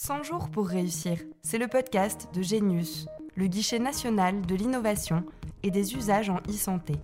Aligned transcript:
100 0.00 0.22
jours 0.22 0.48
pour 0.48 0.68
réussir, 0.68 1.18
c'est 1.42 1.58
le 1.58 1.66
podcast 1.66 2.28
de 2.32 2.40
Genius, 2.40 3.08
le 3.34 3.48
guichet 3.48 3.80
national 3.80 4.42
de 4.42 4.54
l'innovation 4.54 5.24
et 5.64 5.72
des 5.72 5.96
usages 5.96 6.30
en 6.30 6.38
e-santé. 6.48 6.94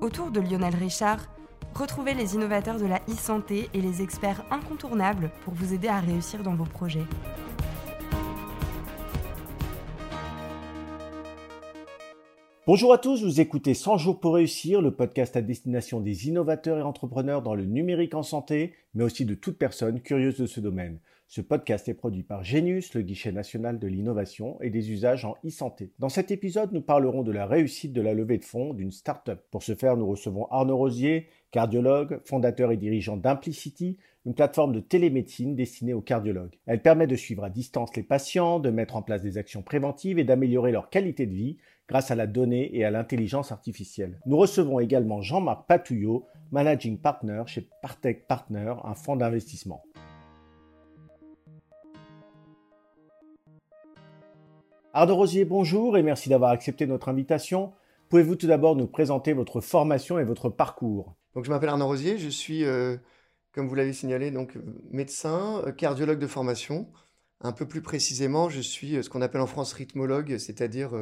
Autour 0.00 0.30
de 0.30 0.40
Lionel 0.40 0.74
Richard, 0.74 1.26
retrouvez 1.74 2.14
les 2.14 2.34
innovateurs 2.34 2.78
de 2.78 2.86
la 2.86 3.02
e-santé 3.06 3.68
et 3.74 3.82
les 3.82 4.00
experts 4.00 4.42
incontournables 4.50 5.30
pour 5.44 5.52
vous 5.52 5.74
aider 5.74 5.88
à 5.88 6.00
réussir 6.00 6.42
dans 6.42 6.54
vos 6.54 6.64
projets. 6.64 7.04
Bonjour 12.66 12.94
à 12.94 12.98
tous, 12.98 13.22
vous 13.22 13.42
écoutez 13.42 13.74
100 13.74 13.98
jours 13.98 14.20
pour 14.20 14.36
réussir, 14.36 14.80
le 14.80 14.90
podcast 14.90 15.36
à 15.36 15.42
destination 15.42 16.00
des 16.00 16.28
innovateurs 16.28 16.78
et 16.78 16.82
entrepreneurs 16.82 17.42
dans 17.42 17.54
le 17.54 17.66
numérique 17.66 18.14
en 18.14 18.22
santé, 18.22 18.72
mais 18.94 19.04
aussi 19.04 19.26
de 19.26 19.34
toute 19.34 19.58
personne 19.58 20.00
curieuse 20.00 20.38
de 20.38 20.46
ce 20.46 20.60
domaine. 20.60 20.98
Ce 21.28 21.40
podcast 21.40 21.88
est 21.88 21.94
produit 21.94 22.22
par 22.22 22.44
Genius, 22.44 22.94
le 22.94 23.02
guichet 23.02 23.32
national 23.32 23.80
de 23.80 23.88
l'innovation 23.88 24.60
et 24.62 24.70
des 24.70 24.92
usages 24.92 25.24
en 25.24 25.34
e-santé. 25.44 25.92
Dans 25.98 26.08
cet 26.08 26.30
épisode, 26.30 26.72
nous 26.72 26.80
parlerons 26.80 27.24
de 27.24 27.32
la 27.32 27.46
réussite 27.46 27.92
de 27.92 28.00
la 28.00 28.14
levée 28.14 28.38
de 28.38 28.44
fonds 28.44 28.74
d'une 28.74 28.92
start-up. 28.92 29.44
Pour 29.50 29.64
ce 29.64 29.74
faire, 29.74 29.96
nous 29.96 30.06
recevons 30.06 30.46
Arnaud 30.52 30.76
Rosier, 30.76 31.26
cardiologue, 31.50 32.20
fondateur 32.24 32.70
et 32.70 32.76
dirigeant 32.76 33.16
d'Implicity, 33.16 33.98
une 34.24 34.34
plateforme 34.34 34.72
de 34.72 34.78
télémédecine 34.78 35.56
destinée 35.56 35.94
aux 35.94 36.00
cardiologues. 36.00 36.54
Elle 36.64 36.80
permet 36.80 37.08
de 37.08 37.16
suivre 37.16 37.42
à 37.42 37.50
distance 37.50 37.96
les 37.96 38.04
patients, 38.04 38.60
de 38.60 38.70
mettre 38.70 38.94
en 38.94 39.02
place 39.02 39.22
des 39.22 39.36
actions 39.36 39.62
préventives 39.62 40.20
et 40.20 40.24
d'améliorer 40.24 40.70
leur 40.70 40.90
qualité 40.90 41.26
de 41.26 41.34
vie 41.34 41.56
grâce 41.88 42.12
à 42.12 42.14
la 42.14 42.28
donnée 42.28 42.76
et 42.76 42.84
à 42.84 42.90
l'intelligence 42.92 43.50
artificielle. 43.50 44.20
Nous 44.26 44.36
recevons 44.36 44.78
également 44.78 45.22
Jean-Marc 45.22 45.66
Patouillot, 45.66 46.24
managing 46.52 46.98
partner 46.98 47.42
chez 47.46 47.68
Partech 47.82 48.28
Partner, 48.28 48.74
un 48.84 48.94
fonds 48.94 49.16
d'investissement. 49.16 49.82
Arnaud 54.98 55.16
Rosier, 55.16 55.44
bonjour 55.44 55.98
et 55.98 56.02
merci 56.02 56.30
d'avoir 56.30 56.52
accepté 56.52 56.86
notre 56.86 57.10
invitation. 57.10 57.74
Pouvez-vous 58.08 58.34
tout 58.34 58.46
d'abord 58.46 58.76
nous 58.76 58.86
présenter 58.86 59.34
votre 59.34 59.60
formation 59.60 60.18
et 60.18 60.24
votre 60.24 60.48
parcours? 60.48 61.14
Donc, 61.34 61.44
je 61.44 61.50
m'appelle 61.50 61.68
Arnaud 61.68 61.88
Rosier, 61.88 62.16
je 62.16 62.30
suis, 62.30 62.64
euh, 62.64 62.96
comme 63.52 63.68
vous 63.68 63.74
l'avez 63.74 63.92
signalé, 63.92 64.30
donc 64.30 64.56
médecin, 64.90 65.62
euh, 65.66 65.72
cardiologue 65.72 66.18
de 66.18 66.26
formation. 66.26 66.90
Un 67.42 67.52
peu 67.52 67.68
plus 67.68 67.82
précisément, 67.82 68.48
je 68.48 68.62
suis 68.62 68.96
euh, 68.96 69.02
ce 69.02 69.10
qu'on 69.10 69.20
appelle 69.20 69.42
en 69.42 69.46
France 69.46 69.74
rythmologue, 69.74 70.38
c'est-à-dire 70.38 70.92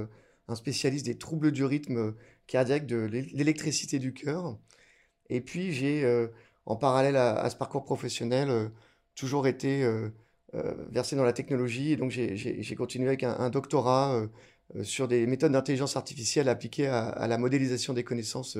un 0.48 0.54
spécialiste 0.56 1.06
des 1.06 1.16
troubles 1.16 1.52
du 1.52 1.64
rythme 1.64 2.16
cardiaque, 2.48 2.86
de 2.86 2.96
l'électricité 2.96 4.00
du 4.00 4.12
cœur. 4.12 4.58
Et 5.30 5.40
puis, 5.40 5.70
j'ai, 5.70 6.04
en 6.66 6.74
parallèle 6.74 7.14
à, 7.14 7.48
ce 7.48 7.54
parcours 7.54 7.84
professionnel, 7.84 8.72
toujours 9.14 9.46
été 9.46 9.84
euh, 9.84 10.10
versé 10.90 11.16
dans 11.16 11.24
la 11.24 11.32
technologie. 11.32 11.92
Et 11.92 11.96
donc, 11.96 12.10
j'ai 12.10 12.74
continué 12.76 13.08
avec 13.08 13.22
un, 13.22 13.50
doctorat 13.50 14.14
euh, 14.14 14.26
euh, 14.76 14.84
sur 14.84 15.08
des 15.08 15.26
méthodes 15.26 15.52
d'intelligence 15.52 15.96
artificielle 15.96 16.48
appliquées 16.48 16.86
à, 16.86 17.26
la 17.26 17.38
modélisation 17.38 17.92
des 17.92 18.04
connaissances 18.04 18.58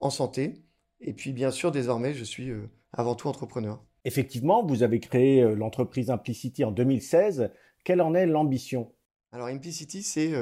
en 0.00 0.10
santé. 0.10 0.54
Et 1.00 1.12
puis, 1.12 1.32
bien 1.32 1.50
sûr, 1.50 1.70
désormais, 1.70 2.14
je 2.14 2.24
suis 2.24 2.50
avant 2.92 3.14
tout 3.14 3.28
entrepreneur. 3.28 3.82
Effectivement, 4.04 4.64
vous 4.64 4.82
avez 4.82 5.00
créé 5.00 5.42
l'entreprise 5.54 6.10
Implicity 6.10 6.64
en 6.64 6.72
2016. 6.72 7.50
Quelle 7.84 8.00
en 8.00 8.14
est 8.14 8.26
l'ambition? 8.26 8.92
Alors, 9.32 9.48
Implicity, 9.48 10.02
c'est 10.02 10.32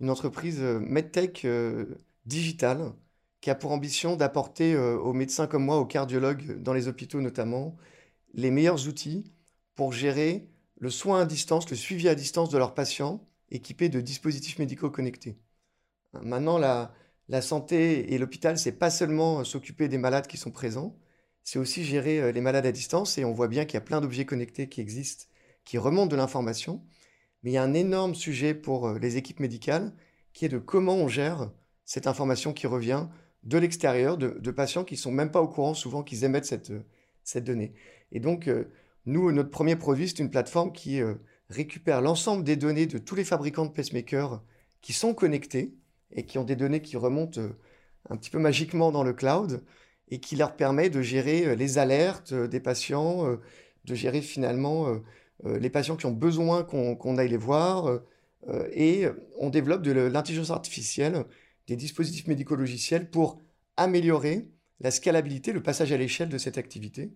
une 0.00 0.10
entreprise 0.10 0.60
medtech 0.60 1.46
digitale 2.26 2.92
qui 3.40 3.50
a 3.50 3.54
pour 3.54 3.70
ambition 3.70 4.16
d'apporter 4.16 4.76
aux 4.76 5.12
médecins 5.12 5.46
comme 5.46 5.64
moi, 5.64 5.78
aux 5.78 5.86
cardiologues 5.86 6.60
dans 6.60 6.72
les 6.72 6.88
hôpitaux 6.88 7.20
notamment, 7.20 7.76
les 8.34 8.50
meilleurs 8.50 8.88
outils 8.88 9.32
pour 9.76 9.92
gérer 9.92 10.48
le 10.78 10.90
soin 10.90 11.20
à 11.20 11.26
distance, 11.26 11.70
le 11.70 11.76
suivi 11.76 12.08
à 12.08 12.14
distance 12.14 12.50
de 12.50 12.58
leurs 12.58 12.74
patients 12.74 13.24
équipés 13.50 13.88
de 13.88 14.00
dispositifs 14.00 14.58
médicaux 14.58 14.90
connectés. 14.90 15.38
Maintenant, 16.22 16.58
la, 16.58 16.92
santé 17.42 18.12
et 18.12 18.18
l'hôpital, 18.18 18.58
c'est 18.58 18.72
pas 18.72 18.90
seulement 18.90 19.40
euh, 19.40 19.44
s'occuper 19.44 19.88
des 19.88 19.98
malades 19.98 20.26
qui 20.26 20.36
sont 20.36 20.50
présents, 20.50 20.96
c'est 21.42 21.58
aussi 21.58 21.84
gérer 21.84 22.20
euh, 22.20 22.32
les 22.32 22.40
malades 22.40 22.66
à 22.66 22.72
distance. 22.72 23.18
Et 23.18 23.24
on 23.24 23.32
voit 23.32 23.48
bien 23.48 23.64
qu'il 23.64 23.74
y 23.74 23.78
a 23.78 23.82
plein 23.82 24.00
d'objets 24.00 24.24
connectés 24.24 24.68
qui 24.68 24.80
existent, 24.80 25.26
qui 25.64 25.78
remontent 25.78 26.08
de 26.08 26.16
l'information. 26.16 26.82
Mais 27.42 27.50
il 27.50 27.54
y 27.54 27.58
a 27.58 27.62
un 27.62 27.74
énorme 27.74 28.14
sujet 28.14 28.54
pour 28.54 28.88
euh, 28.88 28.98
les 28.98 29.16
équipes 29.16 29.40
médicales, 29.40 29.92
qui 30.32 30.44
est 30.44 30.48
de 30.48 30.58
comment 30.58 30.94
on 30.94 31.08
gère 31.08 31.50
cette 31.84 32.06
information 32.06 32.52
qui 32.52 32.66
revient 32.66 33.06
de 33.44 33.58
l'extérieur, 33.58 34.18
de, 34.18 34.50
patients 34.50 34.84
qui 34.84 34.96
sont 34.96 35.12
même 35.12 35.30
pas 35.30 35.40
au 35.40 35.46
courant 35.46 35.74
souvent 35.74 36.02
qu'ils 36.02 36.24
émettent 36.24 36.46
cette, 36.46 36.72
cette 37.22 37.44
donnée. 37.44 37.74
Et 38.10 38.18
donc, 38.18 38.50
nous, 39.06 39.30
notre 39.30 39.50
premier 39.50 39.76
produit, 39.76 40.08
c'est 40.08 40.18
une 40.18 40.30
plateforme 40.30 40.72
qui 40.72 41.00
euh, 41.00 41.14
récupère 41.48 42.00
l'ensemble 42.00 42.42
des 42.42 42.56
données 42.56 42.86
de 42.86 42.98
tous 42.98 43.14
les 43.14 43.24
fabricants 43.24 43.64
de 43.64 43.70
pacemakers 43.70 44.42
qui 44.80 44.92
sont 44.92 45.14
connectés 45.14 45.74
et 46.10 46.24
qui 46.24 46.38
ont 46.38 46.44
des 46.44 46.56
données 46.56 46.82
qui 46.82 46.96
remontent 46.96 47.40
euh, 47.40 47.56
un 48.10 48.16
petit 48.16 48.30
peu 48.30 48.40
magiquement 48.40 48.90
dans 48.90 49.04
le 49.04 49.12
cloud 49.12 49.62
et 50.08 50.18
qui 50.18 50.34
leur 50.34 50.56
permet 50.56 50.90
de 50.90 51.02
gérer 51.02 51.46
euh, 51.46 51.54
les 51.54 51.78
alertes 51.78 52.34
des 52.34 52.58
patients, 52.58 53.38
de 53.84 53.94
gérer 53.94 54.20
finalement 54.20 55.00
les 55.44 55.70
patients 55.70 55.96
qui 55.96 56.06
ont 56.06 56.12
besoin 56.12 56.64
qu'on 56.64 57.18
aille 57.18 57.28
les 57.28 57.36
voir. 57.36 58.00
et 58.72 59.06
on 59.38 59.50
développe 59.50 59.82
de 59.82 59.92
l'intelligence 59.92 60.50
artificielle, 60.50 61.24
des 61.68 61.76
dispositifs 61.76 62.26
médico-logiciels 62.26 63.10
pour 63.10 63.40
améliorer 63.76 64.48
la 64.80 64.90
scalabilité, 64.90 65.52
le 65.52 65.62
passage 65.62 65.92
à 65.92 65.96
l'échelle 65.96 66.28
de 66.28 66.38
cette 66.38 66.58
activité 66.58 67.12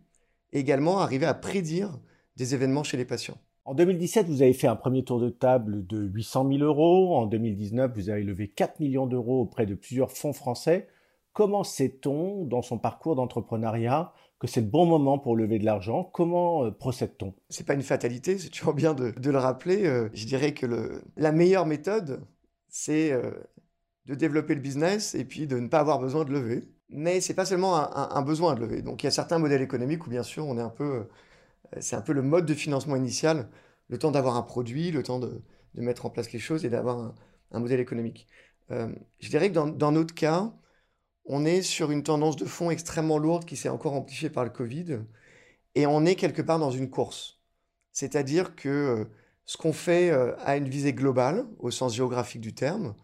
également 0.52 1.00
arriver 1.00 1.26
à 1.26 1.34
prédire 1.34 1.98
des 2.36 2.54
événements 2.54 2.84
chez 2.84 2.96
les 2.96 3.04
patients. 3.04 3.38
En 3.64 3.74
2017, 3.74 4.26
vous 4.26 4.42
avez 4.42 4.52
fait 4.52 4.66
un 4.66 4.76
premier 4.76 5.04
tour 5.04 5.20
de 5.20 5.28
table 5.28 5.86
de 5.86 5.98
800 5.98 6.48
000 6.50 6.64
euros. 6.64 7.14
En 7.16 7.26
2019, 7.26 7.92
vous 7.94 8.10
avez 8.10 8.24
levé 8.24 8.48
4 8.48 8.80
millions 8.80 9.06
d'euros 9.06 9.42
auprès 9.42 9.66
de 9.66 9.74
plusieurs 9.74 10.10
fonds 10.10 10.32
français. 10.32 10.88
Comment 11.32 11.62
sait-on, 11.62 12.44
dans 12.44 12.62
son 12.62 12.78
parcours 12.78 13.14
d'entrepreneuriat, 13.14 14.12
que 14.40 14.46
c'est 14.46 14.62
le 14.62 14.66
bon 14.66 14.86
moment 14.86 15.18
pour 15.18 15.36
lever 15.36 15.58
de 15.58 15.64
l'argent? 15.64 16.02
Comment 16.02 16.64
euh, 16.64 16.70
procède-t-on? 16.70 17.34
C'est 17.50 17.66
pas 17.66 17.74
une 17.74 17.82
fatalité, 17.82 18.38
c'est 18.38 18.48
toujours 18.48 18.74
bien 18.74 18.94
de, 18.94 19.12
le 19.16 19.38
rappeler. 19.38 19.86
Euh, 19.86 20.08
je 20.14 20.26
dirais 20.26 20.54
que 20.54 20.66
le, 20.66 21.02
la 21.16 21.30
meilleure 21.30 21.66
méthode, 21.66 22.22
c'est 22.68 23.12
euh, 23.12 23.30
de 24.06 24.14
développer 24.14 24.54
le 24.54 24.60
business 24.60 25.14
et 25.14 25.24
puis 25.24 25.46
de 25.46 25.58
ne 25.58 25.68
pas 25.68 25.78
avoir 25.78 26.00
besoin 26.00 26.24
de 26.24 26.32
lever 26.32 26.64
mais 26.90 27.20
c'est 27.20 27.34
pas 27.34 27.46
seulement 27.46 27.76
un, 27.96 28.22
besoin 28.22 28.54
de 28.54 28.60
lever. 28.60 28.82
Donc 28.82 29.02
il 29.02 29.06
y 29.06 29.08
a 29.08 29.12
certains 29.12 29.38
modèles 29.38 29.62
économiques 29.62 30.06
où 30.06 30.10
bien 30.10 30.22
sûr 30.22 30.46
on 30.46 30.58
est 30.58 30.62
un 30.62 30.70
peu, 30.70 30.84
euh, 30.84 31.78
c'est 31.80 31.96
un 31.96 32.00
peu 32.00 32.12
le 32.12 32.22
mode 32.22 32.46
de 32.46 32.54
financement 32.54 32.96
initial, 32.96 33.48
le 33.88 33.98
temps 33.98 34.10
d'avoir 34.10 34.36
un 34.36 34.42
produit, 34.42 34.90
le 34.90 35.02
temps 35.02 35.18
de, 35.18 35.42
mettre 35.74 36.04
en 36.04 36.10
place 36.10 36.32
les 36.32 36.40
choses 36.40 36.64
et 36.64 36.68
d'avoir 36.68 37.14
un, 37.52 37.60
modèle 37.60 37.80
économique. 37.80 38.26
Euh, 38.70 38.92
je 39.20 39.28
dirais 39.30 39.50
que 39.50 39.54
dans, 39.54 39.92
notre 39.92 40.14
cas, 40.14 40.52
on 41.24 41.44
est 41.44 41.62
sur 41.62 41.90
une 41.90 42.02
tendance 42.02 42.36
de 42.36 42.44
fond 42.44 42.70
extrêmement 42.70 43.18
lourde 43.18 43.44
qui 43.44 43.56
s'est 43.56 43.68
encore 43.68 43.94
amplifiée 43.94 44.30
par 44.30 44.44
le 44.44 44.50
Covid, 44.50 45.00
et 45.76 45.86
on 45.86 46.04
est 46.04 46.16
quelque 46.16 46.42
part 46.42 46.58
dans 46.58 46.70
une 46.72 46.90
course. 46.90 47.40
C'est-à-dire 47.92 48.56
que 48.56 48.68
euh, 48.68 49.04
ce 49.46 49.56
qu'on 49.56 49.72
fait 49.72 50.10
a 50.10 50.56
une 50.56 50.68
visée 50.68 50.92
globale, 50.92 51.44
au 51.58 51.70
sens 51.72 51.94
géographique 51.94 52.40
du 52.40 52.54
terme. 52.54 52.94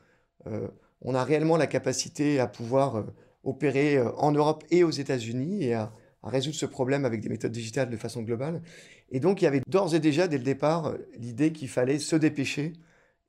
on 1.01 1.15
a 1.15 1.25
réellement 1.25 1.57
la 1.57 1.67
capacité 1.67 2.39
à 2.39 2.47
pouvoir 2.47 3.05
opérer 3.47 3.97
euh, 3.97 4.12
en 4.17 4.33
Europe 4.33 4.65
et 4.71 4.84
aux 4.84 4.91
États-Unis 4.91 5.65
et 5.65 5.75
à, 5.75 5.93
résoudre 6.23 6.57
ce 6.57 6.67
problème 6.67 7.05
avec 7.05 7.21
des 7.21 7.29
méthodes 7.29 7.53
digitales 7.53 7.89
de 7.89 7.97
façon 7.97 8.23
globale. 8.23 8.61
Et 9.11 9.21
donc, 9.21 9.41
il 9.41 9.45
y 9.45 9.49
avait 9.49 9.62
d'ores 9.69 9.95
et 9.95 10.01
déjà, 10.01 10.27
dès 10.27 10.39
le 10.39 10.43
départ, 10.43 10.87
euh, 10.87 10.99
l'idée 11.17 11.53
qu'il 11.53 11.69
fallait 11.69 12.01
se 12.01 12.17
dépêcher 12.17 12.73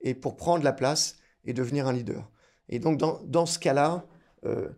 et 0.02 0.16
pour 0.16 0.36
prendre 0.36 0.64
la 0.64 0.74
place 0.74 1.18
et 1.46 1.54
devenir 1.54 1.88
un 1.88 1.94
leader. 1.94 2.32
Et 2.70 2.80
donc, 2.80 2.98
dans, 2.98 3.46
ce 3.46 3.60
cas-là, 3.60 4.08
euh, 4.46 4.70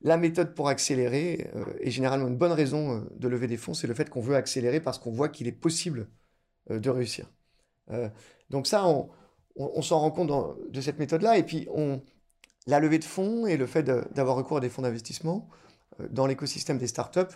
la 0.00 0.16
méthode 0.16 0.54
pour 0.54 0.68
accélérer 0.68 1.50
est 1.80 1.90
généralement 1.90 2.26
une 2.26 2.36
bonne 2.36 2.52
raison 2.52 3.06
de 3.16 3.28
lever 3.28 3.46
des 3.46 3.56
fonds, 3.56 3.74
c'est 3.74 3.86
le 3.86 3.94
fait 3.94 4.10
qu'on 4.10 4.20
veut 4.20 4.36
accélérer 4.36 4.80
parce 4.80 4.98
qu'on 4.98 5.12
voit 5.12 5.28
qu'il 5.28 5.46
est 5.46 5.52
possible 5.52 6.08
de 6.68 6.90
réussir. 6.90 7.32
donc 8.50 8.66
ça, 8.66 8.86
on, 8.86 9.82
s'en 9.82 9.98
rend 9.98 10.10
compte 10.10 10.30
de 10.70 10.80
cette 10.80 10.98
méthode-là, 10.98 11.38
et 11.38 11.42
puis 11.42 11.66
on, 11.72 12.02
la 12.68 12.80
levée 12.80 12.98
de 12.98 13.04
fonds 13.04 13.46
et 13.46 13.56
le 13.56 13.66
fait 13.66 13.82
d'avoir 13.82 14.36
recours 14.36 14.58
à 14.58 14.60
des 14.60 14.68
fonds 14.68 14.82
d'investissement 14.82 15.48
euh, 16.00 16.06
dans 16.10 16.26
l'écosystème 16.26 16.76
des 16.76 16.86
startups 16.86 17.34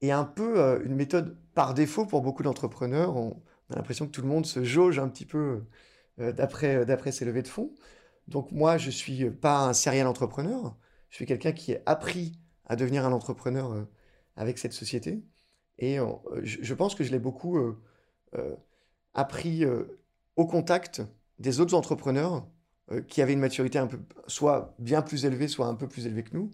est 0.00 0.10
un 0.10 0.24
peu 0.24 0.58
euh, 0.58 0.82
une 0.82 0.94
méthode 0.94 1.36
par 1.54 1.74
défaut 1.74 2.06
pour 2.06 2.22
beaucoup 2.22 2.42
d'entrepreneurs. 2.42 3.14
On, 3.14 3.42
a 3.72 3.76
l'impression 3.76 4.06
que 4.06 4.10
tout 4.10 4.22
le 4.22 4.26
monde 4.26 4.46
se 4.46 4.64
jauge 4.64 4.98
un 4.98 5.08
petit 5.08 5.26
peu 5.26 5.62
euh, 6.18 6.32
d'après 6.32 7.12
ces 7.12 7.24
levées 7.26 7.42
de 7.42 7.48
fonds. 7.48 7.74
Donc 8.26 8.52
moi, 8.52 8.78
je 8.78 8.86
ne 8.86 8.92
suis 8.92 9.30
pas 9.30 9.66
un 9.66 9.74
serial 9.74 10.06
entrepreneur. 10.06 10.74
Je 11.10 11.16
suis 11.16 11.26
quelqu'un 11.26 11.52
qui 11.52 11.74
a 11.74 11.80
appris 11.84 12.40
à 12.64 12.74
devenir 12.74 13.04
un 13.04 13.12
entrepreneur 13.12 13.86
avec 14.34 14.58
cette 14.58 14.72
société. 14.72 15.22
Et 15.78 15.98
je 16.42 16.74
pense 16.74 16.94
que 16.94 17.02
je 17.02 17.10
l'ai 17.10 17.18
beaucoup 17.18 17.58
appris 19.14 19.64
au 20.36 20.46
contact 20.46 21.02
des 21.38 21.58
autres 21.58 21.74
entrepreneurs 21.74 22.46
euh, 22.92 23.00
qui 23.02 23.22
avaient 23.22 23.32
une 23.32 23.40
maturité 23.40 23.78
un 23.78 23.86
peu, 23.86 23.98
soit 24.26 24.74
bien 24.78 25.02
plus 25.02 25.24
élevée, 25.24 25.48
soit 25.48 25.66
un 25.66 25.74
peu 25.74 25.88
plus 25.88 26.06
élevée 26.06 26.22
que 26.22 26.36
nous, 26.36 26.50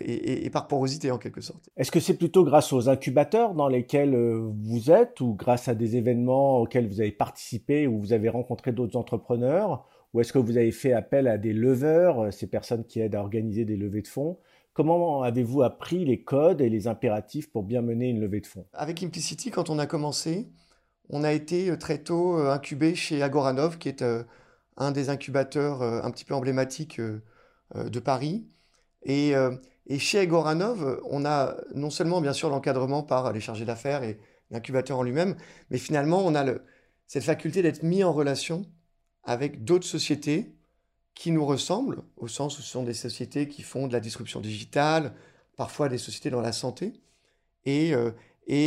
et, 0.00 0.48
par 0.48 0.68
porosité 0.68 1.10
en 1.10 1.18
quelque 1.18 1.42
sorte. 1.42 1.68
Est-ce 1.76 1.90
que 1.90 2.00
c'est 2.00 2.16
plutôt 2.16 2.44
grâce 2.44 2.72
aux 2.72 2.88
incubateurs 2.88 3.52
dans 3.52 3.68
lesquels 3.68 4.16
vous 4.16 4.90
êtes 4.90 5.20
ou 5.20 5.34
grâce 5.34 5.68
à 5.68 5.74
des 5.74 5.96
événements 5.96 6.60
auxquels 6.60 6.88
vous 6.88 7.02
avez 7.02 7.12
participé 7.12 7.86
ou 7.86 8.00
vous 8.00 8.14
avez 8.14 8.30
rencontré 8.30 8.72
d'autres 8.72 8.96
entrepreneurs 8.96 9.86
ou 10.14 10.22
est-ce 10.22 10.32
que 10.32 10.38
vous 10.38 10.56
avez 10.56 10.72
fait 10.72 10.94
appel 10.94 11.28
à 11.28 11.36
des 11.36 11.52
leveurs, 11.52 12.32
ces 12.32 12.46
personnes 12.46 12.86
qui 12.86 13.00
aident 13.00 13.16
à 13.16 13.20
organiser 13.20 13.66
des 13.66 13.76
levées 13.76 14.00
de 14.00 14.08
fonds? 14.08 14.38
Comment 14.76 15.22
avez-vous 15.22 15.62
appris 15.62 16.04
les 16.04 16.22
codes 16.22 16.60
et 16.60 16.68
les 16.68 16.86
impératifs 16.86 17.50
pour 17.50 17.62
bien 17.62 17.80
mener 17.80 18.10
une 18.10 18.20
levée 18.20 18.42
de 18.42 18.46
fonds? 18.46 18.66
Avec 18.74 19.02
Implicity, 19.02 19.50
quand 19.50 19.70
on 19.70 19.78
a 19.78 19.86
commencé, 19.86 20.50
on 21.08 21.24
a 21.24 21.32
été 21.32 21.70
euh, 21.70 21.78
très 21.78 21.96
tôt 21.96 22.38
euh, 22.38 22.52
incubé 22.52 22.94
chez 22.94 23.22
Agoranov, 23.22 23.78
qui 23.78 23.88
est 23.88 24.02
euh, 24.02 24.22
un 24.76 24.90
des 24.90 25.08
incubateurs 25.08 25.82
un 25.82 26.10
petit 26.10 26.24
peu 26.24 26.34
emblématiques 26.34 27.00
de 27.00 28.00
Paris. 28.00 28.46
Et, 29.02 29.34
chez 29.98 30.18
Agoranov, 30.18 31.00
on 31.04 31.24
a 31.24 31.56
non 31.74 31.90
seulement 31.90 32.20
bien 32.20 32.32
sûr 32.32 32.50
l'encadrement 32.50 33.02
par 33.02 33.32
les 33.32 33.40
chargés 33.40 33.64
d'affaires 33.64 34.02
et 34.02 34.18
l'incubateur 34.50 34.98
en 34.98 35.02
lui-même, 35.02 35.36
mais 35.70 35.78
finalement 35.78 36.24
on 36.24 36.34
a 36.34 36.44
cette 37.06 37.24
faculté 37.24 37.62
d'être 37.62 37.82
mis 37.82 38.04
en 38.04 38.12
relation 38.12 38.66
avec 39.22 39.64
d'autres 39.64 39.86
sociétés 39.86 40.56
qui 41.14 41.32
nous 41.32 41.44
ressemblent, 41.44 42.02
au 42.16 42.28
sens 42.28 42.58
où 42.58 42.62
ce 42.62 42.68
sont 42.68 42.82
des 42.82 42.94
sociétés 42.94 43.48
qui 43.48 43.62
font 43.62 43.88
de 43.88 43.92
la 43.92 44.00
disruption 44.00 44.40
digitale, 44.40 45.14
parfois 45.56 45.88
des 45.88 45.98
sociétés 45.98 46.30
dans 46.30 46.42
la 46.42 46.52
santé, 46.52 46.92
et, 47.64 47.94
euh, 47.94 48.12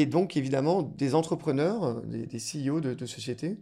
donc 0.07 0.35
évidemment 0.35 0.81
des 0.81 1.15
entrepreneurs, 1.15 2.01
des, 2.01 2.39
CEO 2.39 2.81
de, 2.81 3.05
sociétés, 3.05 3.59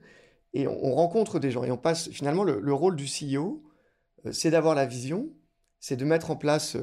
et 0.60 0.68
on, 0.68 0.96
rencontre 0.96 1.40
des 1.40 1.52
gens, 1.52 1.64
et 1.64 1.72
on 1.72 1.78
passe 1.78 2.10
finalement 2.10 2.44
le, 2.44 2.74
rôle 2.74 2.96
du 2.96 3.06
CEO, 3.06 3.64
euh, 4.26 4.32
c'est 4.32 4.52
d'avoir 4.52 4.76
la 4.76 4.86
vision, 4.86 5.30
c'est 5.80 5.98
de 5.98 6.06
mettre 6.06 6.32
en 6.32 6.36
place 6.36 6.78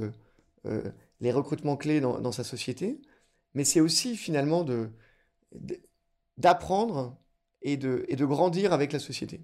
euh, 0.67 0.82
les 1.21 1.32
recrutements 1.32 1.76
clés 1.76 2.00
dans, 2.00 2.32
sa 2.32 2.44
société, 2.44 3.00
mais 3.55 3.65
c'est 3.65 3.81
aussi 3.81 4.17
finalement 4.17 4.65
de, 4.65 4.91
d'apprendre 6.37 7.19
et 7.62 7.76
de, 7.76 8.05
et 8.09 8.17
de 8.17 8.25
grandir 8.25 8.73
avec 8.73 8.93
la 8.93 8.99
société. 8.99 9.43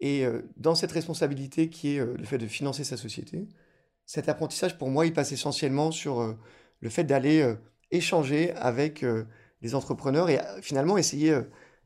Et 0.00 0.24
euh, 0.24 0.42
dans 0.56 0.74
cette 0.74 0.92
responsabilité 0.92 1.68
qui 1.68 1.96
est 1.96 2.00
euh, 2.00 2.14
le 2.16 2.24
fait 2.24 2.38
de 2.38 2.46
financer 2.46 2.84
sa 2.84 2.96
société, 2.96 3.48
cet 4.06 4.28
apprentissage, 4.28 4.78
pour 4.78 4.90
moi, 4.90 5.06
il 5.06 5.12
passe 5.12 5.32
essentiellement 5.32 5.92
sur 5.92 6.20
euh, 6.20 6.34
le 6.80 6.88
fait 6.88 7.04
d'aller 7.04 7.54
échanger 7.90 8.52
avec 8.52 9.04
les 9.60 9.74
entrepreneurs 9.74 10.30
et 10.30 10.40
finalement 10.62 10.96
essayer 10.96 11.38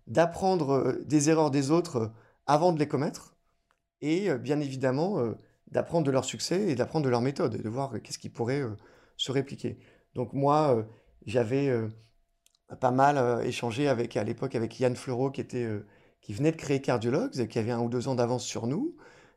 d'apprendre 0.06 0.98
des 1.04 1.30
erreurs 1.30 1.50
des 1.50 1.70
autres 1.70 2.12
avant 2.46 2.72
de 2.72 2.78
les 2.78 2.88
commettre 2.88 3.36
et 4.00 4.34
bien 4.34 4.60
évidemment 4.60 5.18
d'apprendre 5.68 6.06
de 6.06 6.10
leur 6.10 6.24
succès 6.24 6.68
et 6.68 6.74
d'apprendre 6.74 7.06
de 7.06 7.10
leur 7.10 7.22
méthode 7.22 7.54
et 7.54 7.62
de 7.62 7.68
voir 7.68 8.02
qu'est-ce 8.02 8.18
qui 8.18 8.28
pourrait 8.28 8.62
se 9.16 9.32
répliquer. 9.32 9.78
Donc 10.14 10.34
moi, 10.34 10.86
j'avais 11.24 11.72
pas 12.80 12.90
mal 12.90 13.46
échangé 13.46 13.88
avec, 13.88 14.16
à 14.16 14.24
l'époque 14.24 14.54
avec 14.54 14.78
Yann 14.78 14.94
Fleureau 14.94 15.30
qui 15.30 15.40
était 15.40 15.66
qui 16.24 16.32
venait 16.32 16.52
de 16.52 16.56
créer 16.56 16.80
Cardiologues, 16.80 17.46
qui 17.48 17.58
avait 17.58 17.70
un 17.70 17.80
ou 17.80 17.90
deux 17.90 18.08
ans 18.08 18.14
d'avance 18.14 18.44
sur 18.44 18.66
nous. 18.66 18.96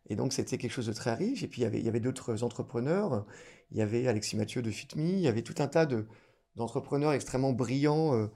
Et 0.10 0.16
donc, 0.16 0.32
c'était 0.32 0.58
quelque 0.58 0.72
chose 0.72 0.88
de 0.88 0.94
très 0.94 1.14
riche. 1.14 1.44
Et 1.44 1.48
puis, 1.48 1.62
il 1.62 1.84
y 1.84 1.90
avait, 1.90 2.00
d'autres 2.00 2.44
entrepreneurs. 2.44 3.26
Il 3.72 3.78
y 3.78 3.82
avait 3.82 4.08
Alexis 4.08 4.38
Mathieu 4.38 4.62
de 4.62 4.72
FitMe. 4.72 5.02
Il 5.02 5.20
y 5.20 5.28
avait 5.28 5.42
tout 5.42 5.56
un 5.60 5.68
tas 5.68 5.86
de, 5.86 6.08
d'entrepreneurs 6.56 7.12
extrêmement 7.12 7.52
brillants, 7.52 8.14
euh, 8.14 8.18
euh, 8.24 8.28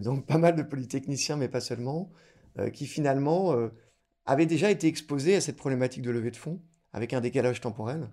donc 0.00 0.26
pas 0.26 0.38
mal 0.38 0.56
de 0.56 0.62
polytechniciens, 0.62 1.36
mais 1.36 1.48
pas 1.48 1.60
seulement, 1.60 2.10
euh, 2.58 2.70
qui 2.70 2.86
finalement 2.86 3.54
avaient 4.26 4.46
déjà 4.46 4.70
été 4.70 4.86
exposés 4.86 5.36
à 5.36 5.40
cette 5.40 5.56
problématique 5.56 6.02
de 6.02 6.10
levée 6.10 6.30
de 6.30 6.36
fonds, 6.36 6.60
avec 6.92 7.12
un 7.12 7.20
décalage 7.20 7.60
temporel. 7.60 8.10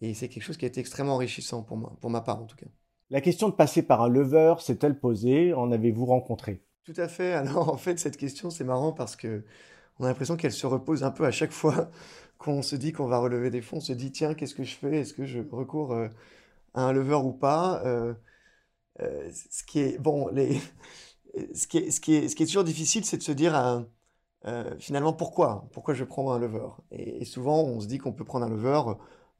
Et 0.00 0.14
c'est 0.14 0.28
quelque 0.28 0.42
chose 0.42 0.56
qui 0.56 0.64
a 0.64 0.68
été 0.68 0.80
extrêmement 0.80 1.14
enrichissant 1.14 1.62
pour 1.62 1.76
moi, 1.76 1.96
pour 2.00 2.10
ma 2.10 2.20
part 2.20 2.40
en 2.40 2.46
tout 2.46 2.56
cas. 2.56 2.66
La 3.10 3.20
question 3.20 3.48
de 3.48 3.54
passer 3.54 3.82
par 3.82 4.02
un 4.02 4.08
lever 4.08 4.54
s'est-elle 4.60 4.98
posée? 4.98 5.52
En 5.52 5.72
avez-vous 5.72 6.06
rencontré? 6.06 6.62
Tout 6.84 6.94
à 6.96 7.08
fait. 7.08 7.32
Alors 7.34 7.68
en 7.68 7.76
fait, 7.76 7.98
cette 7.98 8.16
question, 8.16 8.50
c'est 8.50 8.64
marrant 8.64 8.92
parce 8.92 9.16
que 9.16 9.44
on 9.98 10.04
a 10.04 10.08
l'impression 10.08 10.36
qu'elle 10.36 10.52
se 10.52 10.66
repose 10.66 11.02
un 11.04 11.10
peu 11.10 11.26
à 11.26 11.30
chaque 11.30 11.52
fois 11.52 11.90
qu'on 12.38 12.62
se 12.62 12.76
dit 12.76 12.92
qu'on 12.92 13.06
va 13.06 13.18
relever 13.18 13.50
des 13.50 13.60
fonds. 13.60 13.78
On 13.78 13.80
se 13.80 13.92
dit 13.92 14.12
tiens, 14.12 14.34
qu'est-ce 14.34 14.54
que 14.54 14.64
je 14.64 14.74
fais? 14.76 15.00
Est-ce 15.00 15.12
que 15.12 15.26
je 15.26 15.40
recours 15.50 15.92
euh, 15.92 16.08
à 16.74 16.82
un 16.82 16.92
lever 16.92 17.16
ou 17.16 17.32
pas? 17.32 17.82
Euh, 17.84 18.14
euh, 19.00 19.30
Ce 19.50 19.62
qui 19.64 19.80
est 19.80 19.98
bon, 19.98 20.28
les, 20.28 20.58
ce 21.54 21.66
qui 21.66 21.78
est, 22.14 22.46
toujours 22.46 22.64
difficile, 22.64 23.04
c'est 23.04 23.18
de 23.18 23.22
se 23.22 23.32
dire 23.32 23.84
finalement 24.78 25.12
pourquoi? 25.12 25.68
Pourquoi 25.72 25.94
je 25.94 26.04
prends 26.04 26.32
un 26.32 26.38
lever? 26.38 26.66
Et, 26.90 27.24
souvent, 27.24 27.62
on 27.62 27.80
se 27.80 27.86
dit 27.86 27.98
qu'on 27.98 28.12
peut 28.12 28.24
prendre 28.24 28.46
un 28.46 28.50
lever 28.50 28.82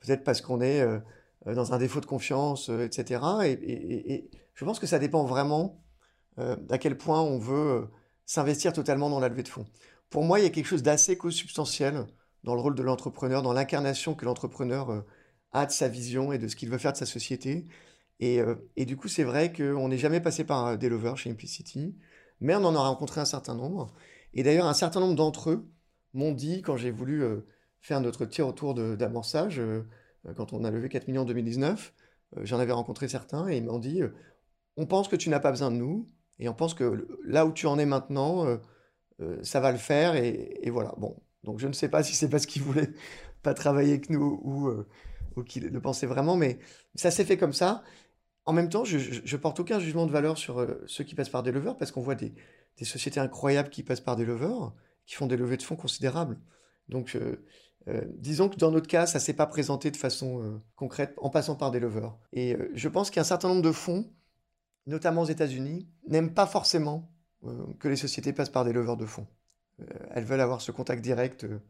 peut-être 0.00 0.24
parce 0.24 0.40
qu'on 0.40 0.60
est 0.60 0.84
dans 1.46 1.72
un 1.72 1.78
défaut 1.78 2.00
de 2.00 2.06
confiance, 2.06 2.68
etc. 2.68 3.20
Et, 3.44 3.52
et, 4.14 4.30
je 4.54 4.64
pense 4.64 4.78
que 4.78 4.86
ça 4.86 4.98
dépend 4.98 5.24
vraiment 5.24 5.82
euh, 6.38 6.56
à 6.70 6.78
quel 6.78 6.96
point 6.96 7.20
on 7.20 7.38
veut 7.38 7.82
euh, 7.82 7.86
s'investir 8.26 8.72
totalement 8.72 9.10
dans 9.10 9.20
la 9.20 9.28
levée 9.28 9.42
de 9.42 9.48
fonds. 9.48 9.66
Pour 10.10 10.24
moi, 10.24 10.40
il 10.40 10.42
y 10.42 10.46
a 10.46 10.50
quelque 10.50 10.66
chose 10.66 10.82
d'assez 10.82 11.16
co-substantiel 11.16 12.06
dans 12.44 12.54
le 12.54 12.60
rôle 12.60 12.74
de 12.74 12.82
l'entrepreneur, 12.82 13.42
dans 13.42 13.52
l'incarnation 13.52 14.14
que 14.14 14.24
l'entrepreneur 14.24 14.90
euh, 14.90 15.00
a 15.52 15.66
de 15.66 15.70
sa 15.70 15.88
vision 15.88 16.32
et 16.32 16.38
de 16.38 16.48
ce 16.48 16.56
qu'il 16.56 16.70
veut 16.70 16.78
faire 16.78 16.92
de 16.92 16.98
sa 16.98 17.06
société. 17.06 17.66
Et, 18.20 18.84
du 18.84 18.96
coup, 18.96 19.08
c'est 19.08 19.24
vrai 19.24 19.52
qu'on 19.52 19.88
n'est 19.88 19.98
jamais 19.98 20.20
passé 20.20 20.44
par 20.44 20.76
des 20.76 20.88
lovers 20.88 21.16
chez 21.16 21.30
Implicity, 21.30 21.96
mais 22.40 22.54
on 22.54 22.64
en 22.64 22.74
a 22.74 22.80
rencontré 22.80 23.20
un 23.20 23.24
certain 23.24 23.54
nombre. 23.54 23.94
Et 24.34 24.42
d'ailleurs, 24.42 24.66
un 24.66 24.74
certain 24.74 25.00
nombre 25.00 25.14
d'entre 25.14 25.50
eux 25.50 25.68
m'ont 26.12 26.32
dit, 26.32 26.60
quand 26.60 26.76
j'ai 26.76 26.90
voulu 26.90 27.24
faire 27.80 28.00
notre 28.02 28.26
tir 28.26 28.46
autour 28.46 28.74
d'amorçage, 28.74 29.62
quand 30.36 30.52
on 30.52 30.64
a 30.64 30.70
levé 30.70 30.90
4 30.90 31.08
millions 31.08 31.22
en 31.22 31.24
2019, 31.24 31.94
j'en 32.42 32.58
avais 32.58 32.72
rencontré 32.72 33.08
certains 33.08 33.48
et 33.48 33.56
ils 33.56 33.64
m'ont 33.64 33.78
dit, 33.78 34.02
on 34.76 34.86
pense 34.86 35.08
que 35.08 35.16
tu 35.16 35.30
n'as 35.30 35.40
pas 35.40 35.50
besoin 35.50 35.70
de 35.70 35.76
nous, 35.76 36.06
et 36.40 36.48
on 36.48 36.54
pense 36.54 36.74
que 36.74 37.06
là 37.24 37.46
où 37.46 37.52
tu 37.52 37.66
en 37.66 37.78
es 37.78 37.84
maintenant, 37.84 38.46
euh, 38.46 38.56
euh, 39.20 39.38
ça 39.42 39.60
va 39.60 39.70
le 39.70 39.78
faire. 39.78 40.16
Et, 40.16 40.68
voilà. 40.70 40.94
Bon. 40.96 41.22
Donc 41.44 41.60
je 41.60 41.68
ne 41.68 41.72
sais 41.72 41.88
pas 41.88 42.02
si 42.02 42.14
c'est 42.14 42.28
parce 42.28 42.46
qu'ils 42.46 42.62
voulaient 42.62 42.90
pas 43.42 43.54
travailler 43.54 43.92
avec 43.92 44.10
nous 44.10 44.40
ou, 44.42 44.68
euh, 44.68 44.88
ou 45.36 45.42
qu'ils 45.42 45.68
le 45.68 45.80
pensaient 45.80 46.06
vraiment, 46.06 46.36
mais 46.36 46.58
ça 46.94 47.10
s'est 47.10 47.24
fait 47.24 47.36
comme 47.36 47.52
ça. 47.52 47.84
En 48.50 48.52
même 48.52 48.68
temps, 48.68 48.84
je, 48.84 48.98
je, 48.98 49.36
porte 49.36 49.60
aucun 49.60 49.78
jugement 49.78 50.06
de 50.06 50.12
valeur 50.12 50.36
sur 50.36 50.66
ceux 50.86 51.04
qui 51.04 51.14
passent 51.14 51.28
par 51.28 51.42
des 51.42 51.52
leveurs 51.52 51.76
parce 51.76 51.92
qu'on 51.92 52.02
voit 52.02 52.14
des, 52.14 52.34
sociétés 52.82 53.20
incroyables 53.20 53.70
qui 53.70 53.82
passent 53.82 54.00
par 54.00 54.16
des 54.16 54.24
leveurs, 54.24 54.74
qui 55.06 55.14
font 55.14 55.26
des 55.26 55.36
levées 55.36 55.56
de 55.56 55.62
fonds 55.62 55.76
considérables. 55.76 56.38
Donc, 56.88 57.16
disons 58.18 58.48
que 58.48 58.56
dans 58.56 58.70
notre 58.70 58.88
cas, 58.88 59.06
ça 59.06 59.20
s'est 59.20 59.34
pas 59.34 59.46
présenté 59.46 59.90
de 59.90 59.96
façon 59.96 60.60
concrète 60.76 61.14
en 61.18 61.30
passant 61.30 61.54
par 61.54 61.70
des 61.70 61.80
leveurs. 61.80 62.18
Et 62.32 62.56
je 62.74 62.88
pense 62.88 63.10
qu'il 63.10 63.16
y 63.16 63.20
a 63.20 63.22
un 63.22 63.24
certain 63.24 63.48
nombre 63.48 63.62
de 63.62 63.72
fonds 63.72 64.10
notamment 64.86 65.22
aux 65.22 65.26
États-Unis, 65.26 65.88
n'aiment 66.06 66.34
pas 66.34 66.46
forcément 66.46 67.10
euh, 67.44 67.66
que 67.78 67.88
les 67.88 67.96
sociétés 67.96 68.32
passent 68.32 68.50
par 68.50 68.64
des 68.64 68.72
leveurs 68.72 68.96
de 68.96 69.06
fonds. 69.06 69.26
Euh, 69.80 69.84
elles 70.10 70.24
veulent 70.24 70.40
avoir 70.40 70.60
ce 70.60 70.72
contact 70.72 71.02
direct 71.02 71.44
euh, 71.44 71.60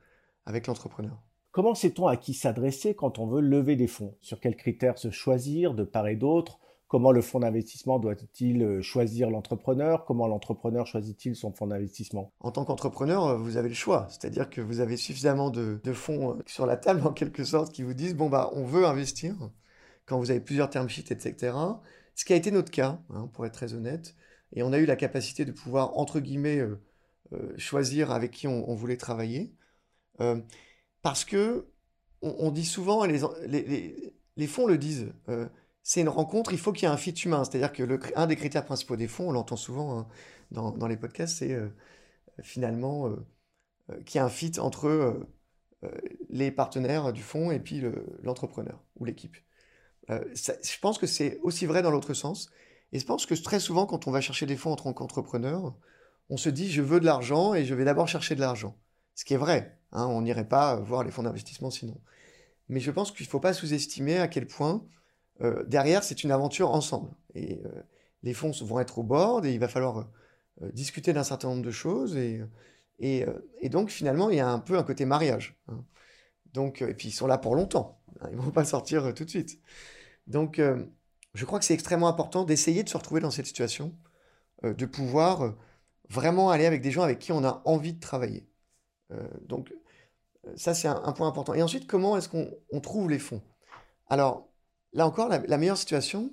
avec 0.47 0.67
l'entrepreneur. 0.67 1.23
Comment 1.53 1.75
sait-on 1.75 2.07
à 2.07 2.17
qui 2.17 2.35
s'adresser 2.35 2.95
quand 2.95 3.19
on 3.19 3.27
veut 3.27 3.41
lever 3.41 3.77
des 3.77 3.89
fonds? 3.89 4.17
Sur 4.21 4.41
quels 4.41 4.57
critères 4.57 4.99
se 4.99 5.11
choisir 5.11 5.75
de 5.75 5.85
part 5.85 6.09
et 6.09 6.17
d'autre? 6.17 6.61
Comment 6.91 7.13
le 7.13 7.21
fonds 7.23 7.39
d'investissement 7.39 8.01
doit-il 8.01 8.83
choisir 8.83 9.31
l'entrepreneur? 9.31 10.05
Comment 10.05 10.27
l'entrepreneur 10.27 10.89
choisit-il 10.89 11.37
son 11.37 11.53
fonds 11.53 11.69
d'investissement? 11.69 12.33
En 12.41 12.51
tant 12.51 12.65
qu'entrepreneur, 12.65 13.39
vous 13.39 13.57
avez 13.57 13.69
le 13.69 13.77
choix. 13.77 14.09
C'est-à-dire 14.11 14.51
que 14.51 14.61
vous 14.61 14.81
avez 14.81 14.97
suffisamment 14.97 15.51
de, 15.51 15.81
fonds 15.93 16.43
sur 16.47 16.67
la 16.67 16.77
table, 16.77 17.03
en 17.07 17.13
quelque 17.13 17.45
sorte, 17.45 17.73
qui 17.73 17.85
vous 17.85 17.95
disent, 17.95 18.17
bon, 18.17 18.29
bah, 18.29 18.51
on 18.55 18.65
veut 18.65 18.87
investir. 18.87 19.37
Quand 20.05 20.19
vous 20.19 20.33
avez 20.33 20.41
plusieurs 20.41 20.69
term 20.69 20.89
sheets, 20.89 21.13
etc., 21.13 21.53
ce 22.17 22.25
qui 22.25 22.33
a 22.33 22.37
été 22.37 22.51
notre 22.51 22.73
cas, 22.73 23.01
hein, 23.11 23.29
pour 23.33 23.47
être 23.47 23.55
très 23.55 23.73
honnête. 23.73 24.17
Et 24.53 24.65
on 24.65 24.73
a 24.73 24.79
eu 24.79 24.85
la 24.85 24.97
capacité 24.97 25.45
de 25.45 25.53
pouvoir, 25.53 25.97
entre 25.97 26.19
guillemets, 26.19 26.59
euh, 26.59 26.83
euh, 27.35 27.55
choisir 27.57 28.11
avec 28.11 28.33
qui 28.33 28.49
on, 28.49 28.75
voulait 28.75 28.97
travailler. 28.97 29.55
Euh, 30.21 30.41
parce 31.03 31.25
que 31.25 31.69
on, 32.21 32.51
dit 32.51 32.67
souvent, 32.67 33.05
et 33.05 33.21
les, 34.37 34.47
fonds 34.49 34.67
le 34.67 34.77
disent, 34.77 35.13
c'est 35.83 36.01
une 36.01 36.09
rencontre, 36.09 36.53
il 36.53 36.59
faut 36.59 36.73
qu'il 36.73 36.85
y 36.85 36.87
ait 36.91 36.95
un 36.95 36.97
fit 36.97 37.13
humain. 37.13 37.45
C'est-à-dire 37.45 37.73
que 37.73 37.83
le, 37.83 37.99
un 38.17 38.27
des 38.27 38.37
critères 38.37 38.65
principaux 38.65 38.97
des 38.97 39.09
fonds, 39.09 39.29
on 39.29 39.33
l'entend 39.33 39.57
souvent 39.57 39.99
hein, 39.99 40.09
dans, 40.51 40.87
les 40.87 40.97
podcasts, 40.97 41.39
c'est 41.39 41.57
finalement 42.43 43.09
qu'il 44.05 44.17
y 44.17 44.19
ait 44.19 44.27
un 44.27 44.29
fit 44.29 44.59
entre 44.59 45.27
les 46.29 46.51
partenaires 46.51 47.13
du 47.13 47.23
fonds 47.23 47.51
et 47.51 47.61
puis 47.61 47.83
l'entrepreneur 48.23 48.83
ou 48.97 49.05
l'équipe. 49.05 49.37
Euh, 50.11 50.25
je 50.35 50.79
pense 50.81 50.99
que 50.99 51.07
c'est 51.07 51.39
aussi 51.43 51.67
vrai 51.67 51.83
dans 51.83 51.91
l'autre 51.91 52.15
sens. 52.15 52.51
Et 52.93 52.99
je 52.99 53.07
pense 53.07 53.27
que 53.27 53.35
très 53.35 53.61
souvent, 53.61 53.87
quand 53.87 54.07
on 54.09 54.11
va 54.11 54.21
chercher 54.21 54.47
des 54.47 54.57
fonds 54.57 54.73
en 54.73 54.77
tant 54.77 54.93
qu'entrepreneur, 54.93 55.75
on 56.29 56.37
se 56.37 56.49
dit 56.49 56.71
je 56.71 56.83
veux 56.83 57.01
de 57.01 57.05
l'argent 57.05 57.55
et 57.55 57.65
je 57.65 57.75
vais 57.75 57.85
d'abord 57.85 58.09
chercher 58.09 58.35
de 58.35 58.41
l'argent. 58.41 58.77
Ce 59.15 59.25
qui 59.25 59.35
est 59.35 59.39
vrai. 59.39 59.79
Hein, 59.93 60.07
on 60.07 60.23
n'irait 60.23 60.49
pas 60.49 60.77
voir 60.77 61.05
les 61.05 61.11
fonds 61.11 61.23
d'investissement 61.23 61.71
sinon. 61.71 62.01
Mais 62.69 62.81
je 62.81 62.91
pense 62.91 63.13
qu'il 63.13 63.27
ne 63.27 63.31
faut 63.31 63.41
pas 63.41 63.53
sous-estimer 63.53 64.19
à 64.19 64.29
quel 64.29 64.47
point 64.47 64.85
euh, 65.43 65.65
derrière 65.65 66.05
c'est 66.05 66.25
une 66.25 66.31
aventure 66.33 66.71
ensemble. 66.71 67.11
Et 67.35 67.61
euh, 67.65 67.83
les 68.23 68.35
fonds 68.35 68.51
vont 68.63 68.81
être 68.81 68.99
au 68.99 69.03
bord 69.03 69.45
et 69.45 69.53
il 69.53 69.61
va 69.61 69.69
falloir 69.69 70.09
discuter 70.75 71.15
d'un 71.15 71.25
certain 71.25 71.49
nombre 71.49 71.63
de 71.63 71.71
choses. 71.71 72.17
Et, 72.19 73.25
donc 73.71 73.91
finalement, 73.91 74.29
il 74.29 74.37
y 74.37 74.41
a 74.41 74.49
un 74.49 74.59
peu 74.59 74.77
un 74.77 74.83
côté 74.83 75.07
mariage. 75.07 75.59
Hein. 75.69 75.83
Donc, 76.53 76.83
et 76.83 76.93
puis 76.95 77.09
ils 77.09 77.13
sont 77.13 77.27
là 77.27 77.39
pour 77.39 77.55
longtemps. 77.55 78.03
Hein, 78.21 78.29
ils 78.31 78.37
ne 78.37 78.43
vont 78.43 78.51
pas 78.51 78.65
sortir 78.65 79.15
tout 79.15 79.25
de 79.25 79.31
suite. 79.31 79.59
Donc, 80.27 80.61
je 81.35 81.45
crois 81.47 81.59
que 81.59 81.65
c'est 81.65 81.75
extrêmement 81.75 82.09
important 82.09 82.45
d'essayer 82.45 82.83
de 82.83 82.89
se 82.91 82.97
retrouver 82.97 83.21
dans 83.21 83.31
cette 83.31 83.47
situation, 83.47 83.97
de 84.63 84.87
pouvoir 84.87 85.55
vraiment 86.11 86.51
aller 86.51 86.67
avec 86.67 86.83
des 86.83 86.91
gens 86.91 87.03
avec 87.03 87.21
qui 87.21 87.33
on 87.33 87.43
a 87.43 87.63
envie 87.65 87.95
de 87.95 88.01
travailler. 88.01 88.47
donc, 89.47 89.73
ça, 90.57 90.75
c'est 90.75 90.89
un, 90.89 91.13
point 91.13 91.29
important. 91.29 91.55
Et 91.55 91.63
ensuite, 91.63 91.87
comment 91.87 92.17
est-ce 92.17 92.29
qu'on 92.29 92.81
trouve 92.81 93.11
les 93.11 93.19
fonds? 93.19 93.43
Alors, 94.09 94.50
là 94.93 95.07
encore, 95.07 95.29
la, 95.29 95.59
meilleure 95.59 95.77
situation, 95.77 96.33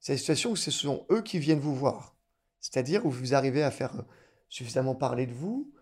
c'est 0.00 0.12
la 0.12 0.18
situation 0.18 0.52
où 0.52 0.56
ce 0.56 0.70
sont 0.70 1.06
eux 1.10 1.22
qui 1.22 1.38
viennent 1.38 1.60
vous 1.60 1.74
voir. 1.74 2.16
C'est-à-dire 2.60 3.06
où 3.06 3.10
vous 3.10 3.34
arrivez 3.34 3.62
à 3.62 3.70
faire 3.70 4.04
suffisamment 4.48 4.94
parler 4.94 5.26
de 5.26 5.32
vous. 5.32 5.72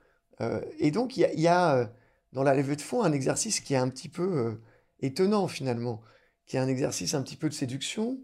et 0.78 0.90
donc, 0.90 1.16
il 1.16 1.40
y 1.40 1.46
a, 1.46 1.90
dans 2.32 2.42
la 2.42 2.54
levée 2.54 2.76
de 2.76 2.82
fonds 2.82 3.02
un 3.02 3.12
exercice 3.12 3.60
qui 3.60 3.74
est 3.74 3.78
un 3.78 3.88
petit 3.88 4.08
peu 4.08 4.58
étonnant 5.00 5.48
finalement, 5.48 6.02
qui 6.46 6.56
est 6.56 6.60
un 6.60 6.68
exercice 6.68 7.14
un 7.14 7.22
petit 7.22 7.36
peu 7.36 7.48
de 7.48 7.54
séduction 7.54 8.18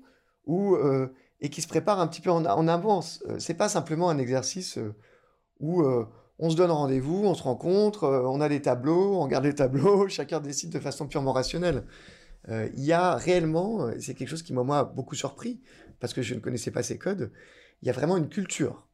euh, 0.48 1.08
et 1.42 1.48
qui 1.48 1.62
se 1.62 1.68
prépare 1.68 2.00
un 2.00 2.06
petit 2.06 2.20
peu 2.20 2.30
en, 2.30 2.44
en 2.44 2.68
avance. 2.68 3.22
Euh, 3.28 3.38
c'est 3.38 3.54
pas 3.54 3.70
simplement 3.70 4.10
un 4.10 4.18
exercice 4.18 4.76
euh, 4.76 4.94
où 5.58 5.82
on 6.38 6.48
se 6.48 6.56
donne 6.56 6.70
rendez-vous, 6.70 7.22
on 7.24 7.34
se 7.34 7.42
rencontre, 7.42 8.08
on 8.08 8.40
a 8.40 8.48
des 8.48 8.62
tableaux, 8.62 9.16
on 9.16 9.24
regarde 9.24 9.44
les 9.44 9.54
tableaux, 9.54 10.08
chacun 10.08 10.40
décide 10.40 10.70
de 10.70 10.78
façon 10.78 11.06
purement 11.06 11.32
rationnelle. 11.32 11.84
Il 12.48 12.82
y 12.82 12.92
a 12.92 13.16
réellement, 13.16 13.90
c'est 14.00 14.14
quelque 14.14 14.28
chose 14.28 14.42
qui 14.42 14.52
m'a 14.52 14.84
beaucoup 14.84 15.14
surpris 15.14 15.60
parce 16.00 16.14
que 16.14 16.22
je 16.22 16.34
ne 16.34 16.40
connaissais 16.40 16.70
pas 16.70 16.82
ces 16.82 16.98
codes, 16.98 17.30
il 17.82 17.86
y 17.86 17.90
a 17.90 17.92
vraiment 17.92 18.16
une 18.16 18.28
culture 18.28 18.88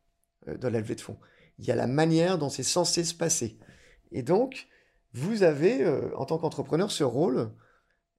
dans 0.47 0.69
la 0.69 0.81
levée 0.81 0.97
de 0.97 1.01
fonds. 1.01 1.19
Il 1.59 1.65
y 1.65 1.71
a 1.71 1.77
la 1.77 1.87
manière 1.87 2.39
dont 2.39 2.49
c'est 2.49 2.63
censé 2.63 3.05
se 3.05 3.15
passer. 3.15 3.59
Et 4.11 4.23
donc, 4.23 4.67
vous 5.13 5.43
avez, 5.45 5.87
en 6.17 6.25
tant 6.25 6.39
qu'entrepreneur, 6.39 6.91
ce 6.91 7.05
rôle 7.05 7.53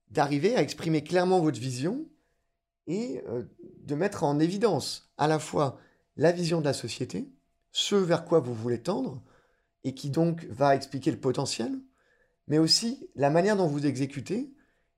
d'arriver 0.09 0.55
à 0.55 0.61
exprimer 0.61 1.03
clairement 1.03 1.39
votre 1.39 1.59
vision 1.59 2.07
et 2.87 3.21
euh, 3.27 3.43
de 3.83 3.95
mettre 3.95 4.23
en 4.23 4.39
évidence 4.39 5.11
à 5.17 5.27
la 5.27 5.39
fois 5.39 5.79
la 6.15 6.31
vision 6.31 6.59
de 6.59 6.65
la 6.65 6.73
société, 6.73 7.29
ce 7.71 7.95
vers 7.95 8.25
quoi 8.25 8.39
vous 8.39 8.53
voulez 8.53 8.81
tendre, 8.81 9.21
et 9.83 9.93
qui 9.93 10.09
donc 10.09 10.45
va 10.45 10.75
expliquer 10.75 11.11
le 11.11 11.19
potentiel, 11.19 11.79
mais 12.47 12.57
aussi 12.57 13.09
la 13.15 13.29
manière 13.29 13.57
dont 13.57 13.67
vous 13.67 13.85
exécutez, 13.85 14.51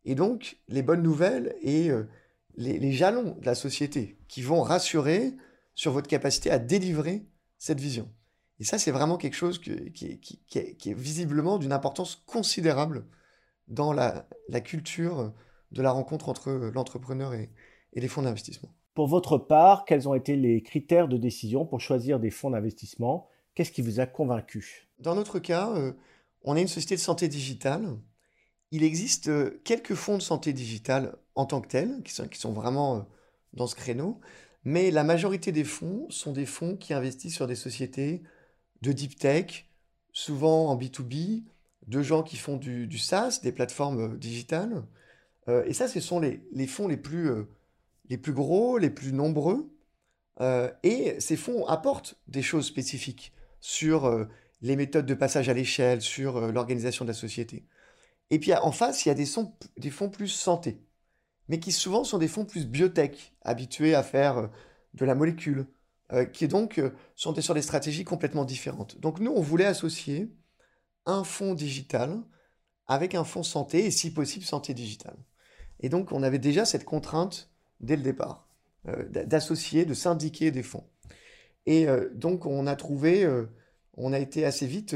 et 0.05 0.15
donc 0.15 0.57
les 0.67 0.81
bonnes 0.81 1.03
nouvelles 1.03 1.55
et 1.61 1.89
euh, 1.89 2.07
les, 2.55 2.91
jalons 2.91 3.35
de 3.39 3.45
la 3.45 3.55
société 3.55 4.17
qui 4.27 4.41
vont 4.41 4.61
rassurer 4.61 5.33
sur 5.75 5.91
votre 5.91 6.07
capacité 6.07 6.51
à 6.51 6.59
délivrer 6.59 7.25
cette 7.57 7.79
vision. 7.79 8.09
Et 8.59 8.65
ça, 8.65 8.77
c'est 8.77 8.91
vraiment 8.91 9.17
quelque 9.17 9.35
chose 9.35 9.59
qui, 9.59 9.71
est, 9.71 10.93
visiblement 10.93 11.57
d'une 11.57 11.71
importance 11.71 12.21
considérable 12.25 13.05
dans 13.67 13.93
la, 13.93 14.27
culture 14.61 15.33
de 15.71 15.81
la 15.81 15.91
rencontre 15.91 16.27
entre 16.27 16.51
l'entrepreneur 16.73 17.33
et, 17.33 17.49
les 17.93 18.07
fonds 18.07 18.21
d'investissement. 18.21 18.69
Pour 18.93 19.07
votre 19.07 19.37
part, 19.37 19.85
quels 19.85 20.09
ont 20.09 20.13
été 20.13 20.35
les 20.35 20.61
critères 20.61 21.07
de 21.07 21.17
décision 21.17 21.65
pour 21.65 21.79
choisir 21.79 22.19
des 22.19 22.31
fonds 22.31 22.49
d'investissement? 22.49 23.29
Qu'est-ce 23.55 23.71
qui 23.71 23.81
vous 23.81 23.99
a 23.99 24.05
convaincu? 24.05 24.89
Dans 24.99 25.15
notre 25.15 25.39
cas, 25.39 25.71
euh, 25.71 25.93
on 26.43 26.55
est 26.55 26.61
une 26.61 26.67
société 26.67 26.95
de 26.95 26.99
santé 27.01 27.27
digitale. 27.27 27.97
Il 28.71 28.83
existe 28.83 29.29
euh, 29.29 29.61
quelques 29.63 29.95
fonds 29.95 30.17
de 30.17 30.21
santé 30.21 30.53
digitale 30.53 31.17
en 31.35 31.45
tant 31.45 31.61
que 31.61 31.67
tels, 31.67 32.03
qui 32.03 32.13
sont, 32.13 32.53
vraiment 32.53 32.97
euh, 32.97 33.01
dans 33.53 33.67
ce 33.67 33.75
créneau, 33.75 34.19
mais 34.63 34.91
la 34.91 35.03
majorité 35.03 35.51
des 35.51 35.63
fonds 35.63 36.07
sont 36.09 36.33
des 36.33 36.45
fonds 36.45 36.77
qui 36.77 36.93
investissent 36.93 37.35
sur 37.35 37.47
des 37.47 37.55
sociétés 37.55 38.21
de 38.81 38.91
deep 38.91 39.17
tech, 39.17 39.67
souvent 40.11 40.69
en 40.69 40.77
B2B, 40.77 41.43
de 41.87 42.01
gens 42.03 42.21
qui 42.21 42.37
font 42.37 42.57
du, 42.57 42.97
SaaS, 42.99 43.39
des 43.41 43.51
plateformes 43.51 44.13
euh, 44.13 44.17
digitales. 44.17 44.83
Et 45.65 45.73
ça, 45.73 45.87
ce 45.87 45.99
sont 45.99 46.19
les, 46.19 46.67
fonds 46.67 46.87
les 46.87 46.95
plus 46.95 47.47
gros, 48.33 48.77
les 48.77 48.91
plus 48.91 49.11
nombreux. 49.11 49.75
et 50.83 51.19
ces 51.19 51.37
fonds 51.37 51.65
apportent 51.65 52.19
des 52.27 52.43
choses 52.43 52.67
spécifiques 52.67 53.33
sur 53.59 54.27
les 54.61 54.75
méthodes 54.75 55.07
de 55.07 55.15
passage 55.15 55.49
à 55.49 55.55
l'échelle, 55.55 56.03
sur 56.03 56.51
l'organisation 56.51 57.03
de 57.03 57.09
la 57.09 57.15
société. 57.15 57.65
Et 58.31 58.39
puis 58.39 58.53
en 58.53 58.71
face, 58.71 59.05
il 59.05 59.09
y 59.09 59.11
a 59.11 59.15
des, 59.15 59.25
fonds 59.89 60.09
plus 60.09 60.27
santé, 60.27 60.81
mais 61.47 61.59
qui 61.59 61.71
souvent 61.71 62.03
sont 62.03 62.17
des 62.17 62.27
fonds 62.27 62.45
plus 62.45 62.67
biotech, 62.67 63.33
habitués 63.41 63.95
à 63.95 64.03
faire 64.03 64.49
de 64.93 65.05
la 65.05 65.15
molécule, 65.15 65.67
qui 66.33 66.47
donc 66.47 66.81
sont 67.15 67.39
sur 67.39 67.53
des 67.53 67.61
stratégies 67.61 68.03
complètement 68.03 68.45
différentes. 68.45 68.99
Donc 68.99 69.19
nous, 69.19 69.31
on 69.31 69.41
voulait 69.41 69.65
associer 69.65 70.31
un 71.05 71.23
fonds 71.23 71.53
digital 71.55 72.21
avec 72.87 73.15
un 73.15 73.23
fonds 73.23 73.43
santé 73.43 73.85
et 73.85 73.91
si 73.91 74.11
possible 74.11 74.45
santé 74.45 74.73
digitale. 74.73 75.17
Et 75.79 75.89
donc 75.89 76.11
on 76.11 76.23
avait 76.23 76.39
déjà 76.39 76.65
cette 76.65 76.85
contrainte 76.85 77.49
dès 77.79 77.95
le 77.95 78.03
départ 78.03 78.47
euh, 78.87 79.03
d'associer, 79.25 79.85
de 79.85 79.93
syndiquer 79.93 80.51
des 80.51 80.63
fonds. 80.63 80.87
Et 81.65 81.87
euh, 81.87 82.09
donc 82.13 82.45
on 82.45 82.67
a 82.67 82.75
trouvé, 82.75 83.23
euh, 83.23 83.45
on 83.95 84.11
a 84.11 84.19
été 84.19 84.45
assez 84.45 84.65
vite 84.67 84.95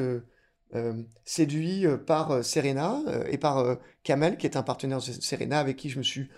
séduit 1.26 1.86
par 2.06 2.44
Serena 2.44 3.00
et 3.30 3.38
par 3.38 3.78
Kamel 4.04 4.38
qui 4.38 4.48
est 4.48 4.58
un 4.58 4.64
partenaire 4.64 4.98
de 4.98 5.04
Serena 5.04 5.60
avec 5.60 5.78
qui 5.78 5.90
je 5.90 5.98
me 5.98 6.04
suis 6.04 6.30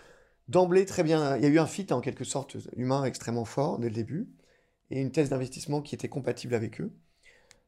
d'emblée 0.48 0.86
très 0.86 1.04
bien. 1.04 1.38
Il 1.38 1.44
y 1.44 1.46
a 1.46 1.50
eu 1.50 1.60
un 1.60 1.68
fit 1.68 1.88
en 1.92 2.01
quelque 2.01 2.24
sorte 2.24 2.58
humain 2.75 3.04
extrêmement 3.06 3.46
fort 3.46 3.80
dès 3.80 3.88
le 3.88 3.96
début 3.96 4.27
et 4.92 5.00
une 5.00 5.12
thèse 5.12 5.30
d'investissement 5.30 5.82
qui 5.82 5.96
était 5.96 6.10
compatible 6.10 6.54
avec 6.54 6.82
eux. 6.82 6.92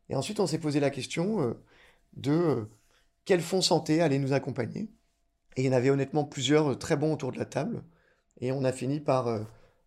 Et 0.09 0.15
ensuite 0.15 0.39
on 0.39 0.47
s'est 0.47 0.59
posé 0.59 0.79
la 0.79 0.89
question 0.89 1.55
de 2.17 2.31
euh, 2.31 2.65
quel 3.25 3.41
fonds 3.41 3.62
santé 3.62 4.01
allait 4.01 4.19
nous 4.19 4.33
accompagner. 4.33 4.89
Et 5.55 5.63
il 5.63 5.65
y 5.65 5.69
en 5.69 5.74
avait 5.74 5.89
honnêtement 5.89 6.25
plusieurs 6.25 6.71
euh, 6.71 6.75
très 6.75 6.97
bons 6.97 7.13
autour 7.13 7.31
de 7.31 7.39
la 7.39 7.45
table. 7.45 7.83
Et 8.41 8.51
on 8.51 8.63
a 8.63 8.71
fini 8.71 9.00
par 9.00 9.27
euh, 9.27 9.43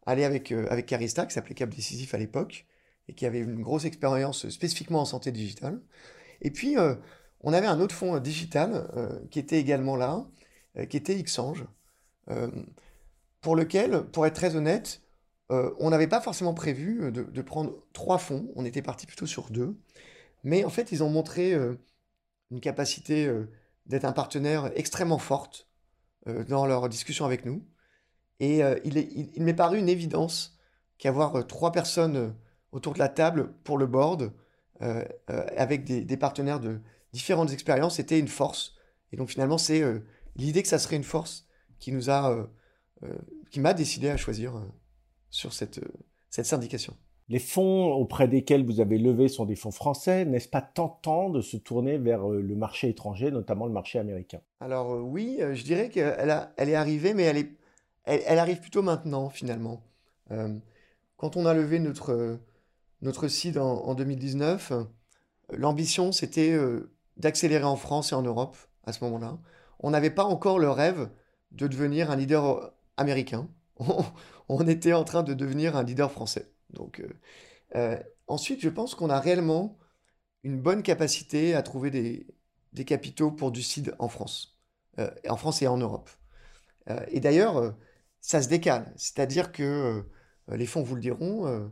aller 0.07 0.25
avec, 0.25 0.53
avec 0.53 0.87
Carista, 0.87 1.27
qui 1.27 1.35
s'appelait 1.35 1.55
Cap 1.55 1.71
Décisif 1.71 2.15
à 2.15 2.19
l'époque, 2.19 2.67
et 3.09 3.15
qui 3.15 3.27
avait 3.27 3.41
une 3.41 3.63
grosse 3.63 3.85
expérience 3.85 4.49
spécifiquement 4.49 5.01
en 5.01 5.05
santé 5.05 5.33
digitale. 5.33 5.81
Et 6.41 6.51
puis, 6.51 6.77
on 7.41 7.53
avait 7.53 7.67
un 7.67 7.81
autre 7.81 7.95
fonds 7.95 8.19
digital 8.19 8.89
qui 9.31 9.39
était 9.39 9.59
également 9.59 9.97
là, 9.97 10.27
qui 10.89 10.97
était 10.97 11.21
Xange, 11.23 11.67
pour 13.41 13.57
lequel, 13.57 14.05
pour 14.13 14.27
être 14.27 14.35
très 14.35 14.57
honnête, 14.57 15.03
on 15.49 15.91
n'avait 15.91 16.07
pas 16.07 16.21
forcément 16.21 16.55
prévu 16.55 17.11
de, 17.13 17.43
prendre 17.43 17.85
trois 17.93 18.19
fonds, 18.19 18.51
on 18.57 18.65
était 18.65 18.83
parti 18.83 19.07
plutôt 19.07 19.27
sur 19.27 19.51
deux. 19.51 19.77
Mais 20.45 20.65
en 20.65 20.71
fait, 20.71 20.93
ils 20.93 21.03
ont 21.03 21.11
montré 21.11 21.55
une 22.51 22.61
capacité 22.61 23.27
euh, 23.27 23.51
d'être 23.87 24.05
un 24.05 24.13
partenaire 24.13 24.71
extrêmement 24.75 25.19
forte 25.19 25.69
euh, 26.27 26.45
dans 26.45 26.67
leur 26.67 26.89
discussion 26.89 27.25
avec 27.25 27.45
nous. 27.45 27.65
Et 28.41 28.63
euh, 28.63 28.79
il, 28.85 28.97
il, 28.99 29.43
m'est 29.43 29.55
paru 29.55 29.79
une 29.79 29.89
évidence 29.89 30.59
qu'avoir 30.99 31.47
trois 31.47 31.73
personnes 31.73 32.35
autour 32.73 32.95
de 32.95 32.99
la 32.99 33.09
table 33.09 33.53
pour 33.65 33.79
le 33.79 33.87
board, 33.87 34.33
avec 34.81 35.85
des, 35.85 36.17
partenaires 36.17 36.61
de 36.61 36.81
différentes 37.13 37.53
expériences, 37.53 37.99
était 37.99 38.19
une 38.19 38.29
force. 38.29 38.77
Et 39.13 39.17
donc 39.17 39.29
finalement, 39.29 39.59
c'est 39.59 39.83
l'idée 40.37 40.63
que 40.63 40.69
ça 40.69 40.79
serait 40.79 40.97
une 40.97 41.05
force 41.05 41.47
qui 41.79 41.93
nous 41.93 42.11
a, 42.11 42.49
qui 43.51 43.61
m'a 43.61 43.75
décidé 43.75 44.09
à 44.09 44.17
choisir 44.17 44.55
sur 45.31 45.53
cette, 45.53 45.81
cette 46.31 46.47
syndication. 46.47 46.97
Les 47.31 47.39
fonds 47.39 47.93
auprès 47.93 48.27
desquels 48.27 48.67
vous 48.67 48.81
avez 48.81 48.99
levé 48.99 49.29
sont 49.29 49.45
des 49.45 49.55
fonds 49.55 49.71
français. 49.71 50.25
N'est-ce 50.25 50.49
pas 50.49 50.61
tentant 50.61 51.31
de 51.31 51.41
se 51.41 51.57
tourner 51.57 51.97
vers 51.97 52.29
euh, 52.29 52.43
le 52.43 52.57
marché 52.57 52.89
étranger, 52.89 53.31
notamment 53.31 53.67
le 53.67 53.73
marché 53.73 54.01
américain? 54.01 54.41
Alors 54.59 54.93
euh, 54.93 55.01
oui, 55.01 55.37
euh, 55.41 55.55
je 55.55 55.63
dirais 55.63 55.91
qu'elle 55.91 56.49
elle 56.57 56.69
est 56.69 56.75
arrivée, 56.75 57.15
mais 57.15 57.23
elle, 57.23 57.37
est, 57.37 57.53
elle, 58.05 58.41
arrive 58.41 58.61
plutôt 58.61 58.83
maintenant 58.83 59.31
finalement. 59.31 59.81
quand 61.17 61.37
on 61.37 61.47
a 61.47 61.55
levé 61.55 61.79
notre, 61.79 62.41
notre 63.03 63.29
site 63.29 63.57
en, 63.57 63.95
2019, 63.95 64.73
l'ambition 65.51 66.13
c'était 66.13 66.59
d'accélérer 67.17 67.65
en 67.65 67.77
France 67.77 68.13
et 68.13 68.15
en 68.15 68.23
Europe 68.23 68.57
à 68.85 68.93
ce 68.93 69.05
moment-là. 69.05 69.39
On 69.79 69.91
n'avait 69.91 70.11
pas 70.11 70.25
encore 70.25 70.59
le 70.59 70.71
rêve 70.71 71.09
de 71.53 71.67
devenir 71.67 72.11
un 72.11 72.17
leader 72.17 72.73
américain. 72.97 73.49
on 74.49 74.67
était 74.67 74.93
en 74.93 75.05
train 75.05 75.23
de 75.23 75.35
devenir 75.35 75.77
un 75.77 75.83
leader 75.83 76.11
français. 76.11 76.53
Donc, 76.71 77.01
euh, 77.01 77.09
euh, 77.77 77.99
ensuite, 78.27 78.61
je 78.61 78.69
pense 78.69 78.95
qu'on 78.95 79.11
a 79.11 79.21
réellement 79.21 79.79
une 80.43 80.61
bonne 80.61 80.83
capacité 80.83 81.55
à 81.55 81.63
trouver 81.63 81.91
des, 81.91 82.27
des 82.73 82.85
capitaux 82.85 83.31
pour 83.31 83.53
du 83.53 83.63
CID 83.63 83.95
en 83.99 84.09
France, 84.09 84.59
euh, 84.99 85.11
en 85.29 85.37
France 85.37 85.63
et 85.63 85.67
en 85.67 85.77
Europe. 85.77 86.11
et 87.09 87.21
d'ailleurs, 87.21 87.77
ça 88.21 88.43
se 88.43 88.49
décale, 88.49 88.93
c'est-à-dire 88.97 89.53
que 89.53 90.05
les 90.49 90.67
fonds 90.67 90.83
vous 90.83 90.97
le 90.97 91.01
diront, 91.01 91.71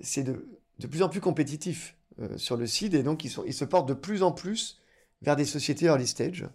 c'est 0.00 0.22
de, 0.22 0.46
plus 0.86 1.02
en 1.02 1.08
plus 1.08 1.20
compétitif 1.20 1.96
sur 2.36 2.56
le 2.56 2.66
CID 2.66 2.94
et 2.94 3.02
donc 3.02 3.24
ils, 3.24 3.30
se 3.30 3.64
portent 3.64 3.88
de 3.88 3.94
plus 3.94 4.22
en 4.22 4.32
plus 4.32 4.80
vers 5.22 5.36
des 5.36 5.44
sociétés 5.44 5.86
early 5.86 6.06
stage. 6.06 6.46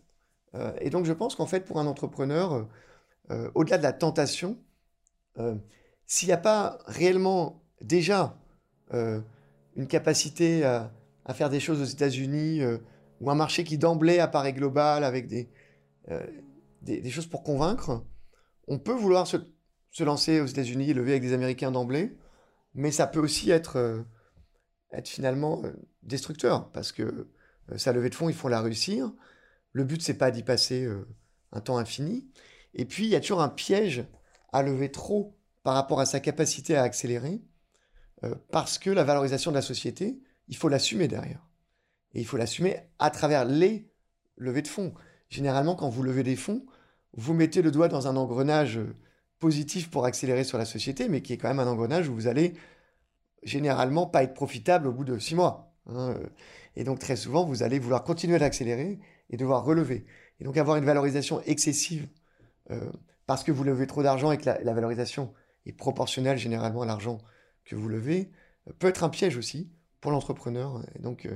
et 0.80 0.90
donc 0.90 1.06
je 1.06 1.14
pense 1.14 1.36
qu'en 1.36 1.46
fait, 1.46 1.62
pour 1.62 1.80
un 1.80 1.88
entrepreneur, 1.88 2.68
au-delà 3.56 3.78
de 3.78 3.84
la 3.84 3.94
tentation, 3.94 4.58
s'il 6.06 6.28
n'y 6.28 6.34
a 6.34 6.38
pas 6.38 6.80
réellement 6.86 7.64
déjà 7.82 8.38
euh, 8.94 9.22
une 9.76 9.88
capacité 9.88 10.64
à, 10.64 10.92
faire 11.34 11.50
des 11.50 11.60
choses 11.60 11.82
aux 11.82 11.86
États-Unis 11.86 12.62
euh, 12.62 12.78
ou 13.22 13.32
un 13.32 13.36
marché 13.36 13.64
qui 13.64 13.78
d'emblée 13.78 14.20
apparaît 14.20 14.54
global 14.54 15.04
avec 15.04 15.28
des, 15.28 15.50
euh, 16.12 16.24
des, 16.82 17.10
choses 17.10 17.26
pour 17.26 17.44
convaincre, 17.44 18.04
on 18.68 18.78
peut 18.78 18.94
vouloir 18.94 19.26
se, 19.26 19.38
lancer 20.04 20.42
aux 20.42 20.46
États-Unis 20.46 20.94
lever 20.94 21.12
avec 21.12 21.24
des 21.24 21.34
Américains 21.34 21.72
d'emblée, 21.72 22.16
mais 22.74 22.92
ça 22.92 23.08
peut 23.08 23.20
aussi 23.20 23.52
être, 23.52 23.78
euh, 23.78 24.04
finalement 25.06 25.62
euh, 25.64 25.74
destructeur, 26.04 26.72
parce 26.72 26.92
que 26.92 27.04
euh, 27.72 27.78
sa 27.78 27.94
levée 27.94 28.10
de 28.10 28.16
fonds, 28.16 28.30
il 28.30 28.36
faut 28.36 28.50
la 28.50 28.62
réussir. 28.62 29.12
Le 29.72 29.84
but, 29.84 30.02
c'est 30.02 30.18
pas 30.18 30.32
d'y 30.32 30.44
passer 30.44 30.88
un 31.52 31.62
temps 31.62 31.78
infini. 31.78 32.30
Et 32.76 32.86
puis, 32.86 33.06
il 33.06 33.10
y 33.10 33.16
a 33.16 33.22
toujours 33.22 33.42
un 33.42 33.50
piège 33.50 34.06
à 34.52 34.62
lever 34.62 34.92
trop 34.92 35.36
par 35.64 35.74
rapport 35.74 36.00
à 36.00 36.06
sa 36.06 36.20
capacité 36.20 36.76
à 36.76 36.84
accélérer, 36.84 37.42
parce 38.52 38.78
que 38.78 38.92
la 38.92 39.04
valorisation 39.04 39.50
de 39.50 39.56
la 39.56 39.64
société, 39.64 40.22
il 40.48 40.58
faut 40.58 40.70
l'assumer 40.70 41.08
derrière. 41.08 41.50
Et 42.14 42.20
il 42.20 42.26
faut 42.26 42.38
l'assumer 42.38 42.82
à 43.00 43.10
travers 43.10 43.46
les 43.46 43.92
levées 44.38 44.62
de 44.62 44.68
fonds. 44.68 44.94
Généralement, 45.30 45.76
quand 45.76 45.90
vous 45.90 46.04
levez 46.04 46.22
des 46.22 46.36
fonds, 46.36 46.64
vous 47.14 47.34
mettez 47.34 47.64
le 47.64 47.72
doigt 47.72 47.88
dans 47.88 48.08
un 48.08 48.16
engrenage 48.16 48.80
positif 49.44 49.90
pour 49.90 50.06
accélérer 50.06 50.46
sur 50.46 50.58
la 50.58 50.64
société, 50.64 51.10
mais 51.10 51.22
qui 51.22 51.34
est 51.34 51.38
quand 51.38 51.50
même 51.50 51.60
un 51.60 51.68
engrenage 51.68 52.08
où 52.08 52.14
vous 52.16 52.28
allez 52.28 52.54
généralement 53.44 54.06
pas 54.08 54.24
être 54.24 54.34
profitable 54.34 54.88
au 54.88 54.94
bout 54.94 55.04
de 55.04 55.20
six 55.20 55.36
mois. 55.36 55.76
Hein. 55.88 56.16
Et 56.78 56.86
donc 56.86 57.00
très 57.00 57.18
souvent, 57.18 57.44
vous 57.44 57.62
allez 57.62 57.78
vouloir 57.78 58.06
continuer 58.06 58.40
d'accélérer 58.40 59.00
et 59.30 59.36
devoir 59.36 59.66
relever. 59.66 60.06
Et 60.40 60.46
donc 60.46 60.56
avoir 60.56 60.78
une 60.78 60.86
valorisation 60.86 61.42
excessive 61.42 62.08
euh, 62.72 62.90
parce 63.26 63.44
que 63.44 63.52
vous 63.52 63.66
levez 63.66 63.86
trop 63.86 64.02
d'argent 64.02 64.32
et 64.32 64.38
que 64.38 64.46
la, 64.46 64.74
valorisation 64.74 65.34
est 65.66 65.74
proportionnelle 65.74 66.38
généralement 66.38 66.84
à 66.84 66.86
l'argent 66.86 67.18
que 67.66 67.76
vous 67.76 67.90
levez, 67.90 68.32
euh, 68.70 68.72
peut 68.80 68.88
être 68.88 69.04
un 69.04 69.10
piège 69.10 69.36
aussi 69.36 69.74
pour 70.00 70.12
l'entrepreneur. 70.12 70.82
Et 70.96 71.00
donc 71.00 71.26
euh, 71.26 71.36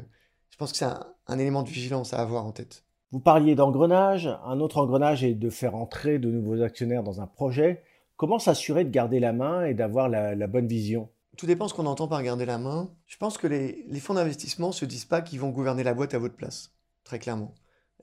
je 0.49 0.55
pense 0.55 0.71
que 0.71 0.77
c'est 0.77 0.87
un 1.27 1.39
élément 1.39 1.63
de 1.63 1.69
vigilance 1.69 2.13
à 2.13 2.21
avoir 2.21 2.45
en 2.45 2.53
tête. 2.53 2.85
Vous 3.11 3.19
parliez 3.19 3.55
d'engrenage. 3.55 4.29
Un 4.45 4.61
autre 4.61 4.77
engrenage 4.77 5.25
est 5.25 5.33
de 5.33 5.49
faire 5.49 5.75
entrer 5.75 6.19
de 6.19 6.31
nouveaux 6.31 6.61
actionnaires 6.61 7.03
dans 7.03 7.19
un 7.19 7.27
projet. 7.27 7.83
Comment 8.17 8.39
s'assurer 8.39 8.83
de 8.83 8.89
garder 8.89 9.19
la 9.19 9.31
main 9.31 9.65
et 9.65 9.75
d'avoir 9.75 10.09
la, 10.09 10.47
bonne 10.47 10.67
vision? 10.67 11.09
Tout 11.37 11.45
dépend 11.45 11.67
ce 11.67 11.75
qu'on 11.75 11.85
entend 11.85 12.07
par 12.07 12.23
garder 12.23 12.47
la 12.47 12.57
main. 12.57 12.91
Je 13.05 13.15
pense 13.17 13.37
que 13.37 13.45
les, 13.45 13.99
fonds 13.99 14.15
d'investissement 14.15 14.71
se 14.71 14.85
disent 14.85 15.05
pas 15.05 15.21
qu'ils 15.21 15.39
vont 15.39 15.49
gouverner 15.49 15.83
la 15.83 15.93
boîte 15.93 16.15
à 16.15 16.19
votre 16.19 16.35
place, 16.35 16.73
très 17.03 17.19
clairement. 17.19 17.53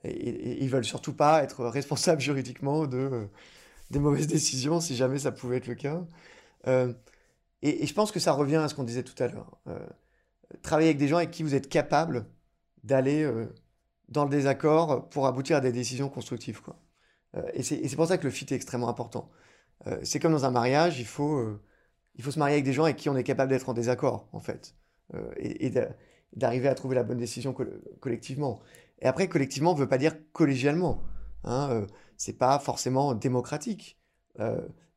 Et, 0.05 0.63
ils 0.63 0.69
veulent 0.69 0.85
surtout 0.85 1.13
pas 1.13 1.43
être 1.43 1.65
responsables 1.65 2.21
juridiquement 2.29 2.87
de, 2.87 2.97
euh, 2.97 3.25
des 3.91 3.99
mauvaises 3.99 4.27
décisions, 4.27 4.79
si 4.79 4.95
jamais 4.95 5.19
ça 5.19 5.33
pouvait 5.33 5.57
être 5.57 5.67
le 5.67 5.75
cas. 5.75 6.01
Euh, 6.67 6.93
et, 7.61 7.85
je 7.85 7.93
pense 7.93 8.13
que 8.13 8.21
ça 8.21 8.31
revient 8.31 8.55
à 8.55 8.69
ce 8.69 8.75
qu'on 8.75 8.83
disait 8.83 9.03
tout 9.03 9.21
à 9.21 9.27
l'heure. 9.27 9.57
Euh, 9.67 9.85
travailler 10.61 10.87
avec 10.89 10.97
des 10.97 11.09
gens 11.09 11.17
avec 11.17 11.31
qui 11.31 11.43
vous 11.43 11.55
êtes 11.55 11.67
capable 11.67 12.25
d'aller 12.85 13.29
dans 14.07 14.23
le 14.23 14.29
désaccord 14.29 15.09
pour 15.09 15.27
aboutir 15.27 15.57
à 15.57 15.59
des 15.59 15.73
décisions 15.73 16.07
constructives. 16.07 16.61
Quoi. 16.61 16.77
Et 17.53 17.63
c'est 17.63 17.95
pour 17.95 18.07
ça 18.07 18.17
que 18.17 18.23
le 18.23 18.29
fit 18.29 18.45
est 18.45 18.55
extrêmement 18.55 18.87
important. 18.87 19.29
Euh, 19.87 19.99
c'est 20.03 20.19
comme 20.19 20.31
dans 20.31 20.45
un 20.45 20.51
mariage, 20.51 20.99
il 20.99 21.05
faut, 21.05 21.37
euh, 21.37 21.61
il 22.15 22.23
faut 22.23 22.31
se 22.31 22.39
marier 22.39 22.55
avec 22.55 22.65
des 22.65 22.73
gens 22.73 22.83
avec 22.83 22.97
qui 22.97 23.09
on 23.09 23.15
est 23.15 23.23
capable 23.23 23.51
d'être 23.51 23.69
en 23.69 23.73
désaccord, 23.73 24.27
en 24.31 24.39
fait, 24.39 24.75
et, 25.37 25.71
d'arriver 26.33 26.67
à 26.67 26.75
trouver 26.75 26.95
la 26.95 27.03
bonne 27.03 27.17
décision 27.17 27.55
collectivement. 27.99 28.59
Et 28.99 29.05
après, 29.05 29.27
collectivement 29.27 29.73
ne 29.73 29.79
veut 29.79 29.87
pas 29.87 29.97
dire 29.97 30.15
collégialement. 30.33 31.03
Hein, 31.43 31.85
c'est 32.17 32.37
pas 32.37 32.57
forcément 32.59 33.13
démocratique. 33.13 33.99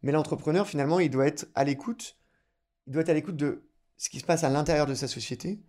mais 0.03 0.13
l'entrepreneur, 0.13 0.67
finalement, 0.67 1.01
il 1.01 1.11
doit 1.11 1.27
être 1.27 1.47
à 1.55 1.65
l'écoute. 1.65 2.17
Il 2.87 2.93
doit 2.93 3.03
être 3.03 3.11
à 3.11 3.15
l'écoute 3.15 3.37
de 3.37 3.69
ce 3.97 4.09
qui 4.09 4.21
se 4.21 4.25
passe 4.25 4.45
à 4.45 4.49
l'intérieur 4.49 4.87
de 4.87 4.95
sa 4.95 5.09
société, 5.09 5.61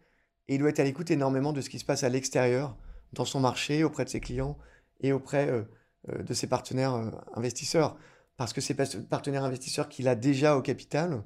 et 0.48 0.56
il 0.56 0.60
doit 0.60 0.70
être 0.70 0.80
à 0.80 0.84
l'écoute 0.84 1.12
énormément 1.12 1.51
de 1.51 1.62
ce 1.62 1.70
qui 1.70 1.80
se 1.80 1.86
passe 1.86 2.04
à 2.04 2.10
l'extérieur 2.10 2.78
dans 3.13 3.25
son 3.25 3.39
marché, 3.39 3.84
auprès 3.84 4.06
de 4.06 4.10
ses 4.10 4.20
clients 4.20 4.58
et 5.01 5.12
auprès 5.12 5.50
euh, 5.50 5.63
euh, 6.10 6.24
de 6.24 6.34
ses 6.34 6.48
partenaires 6.48 6.94
euh, 6.94 7.12
investisseurs. 7.36 7.98
Parce 8.39 8.53
que 8.53 8.62
ces 8.62 8.74
partenaires 8.74 9.43
investisseurs 9.43 9.89
qu'il 9.89 10.08
a 10.08 10.15
déjà 10.15 10.55
au 10.55 10.62
capital 10.62 11.25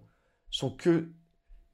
sont 0.50 0.72
que 0.76 1.12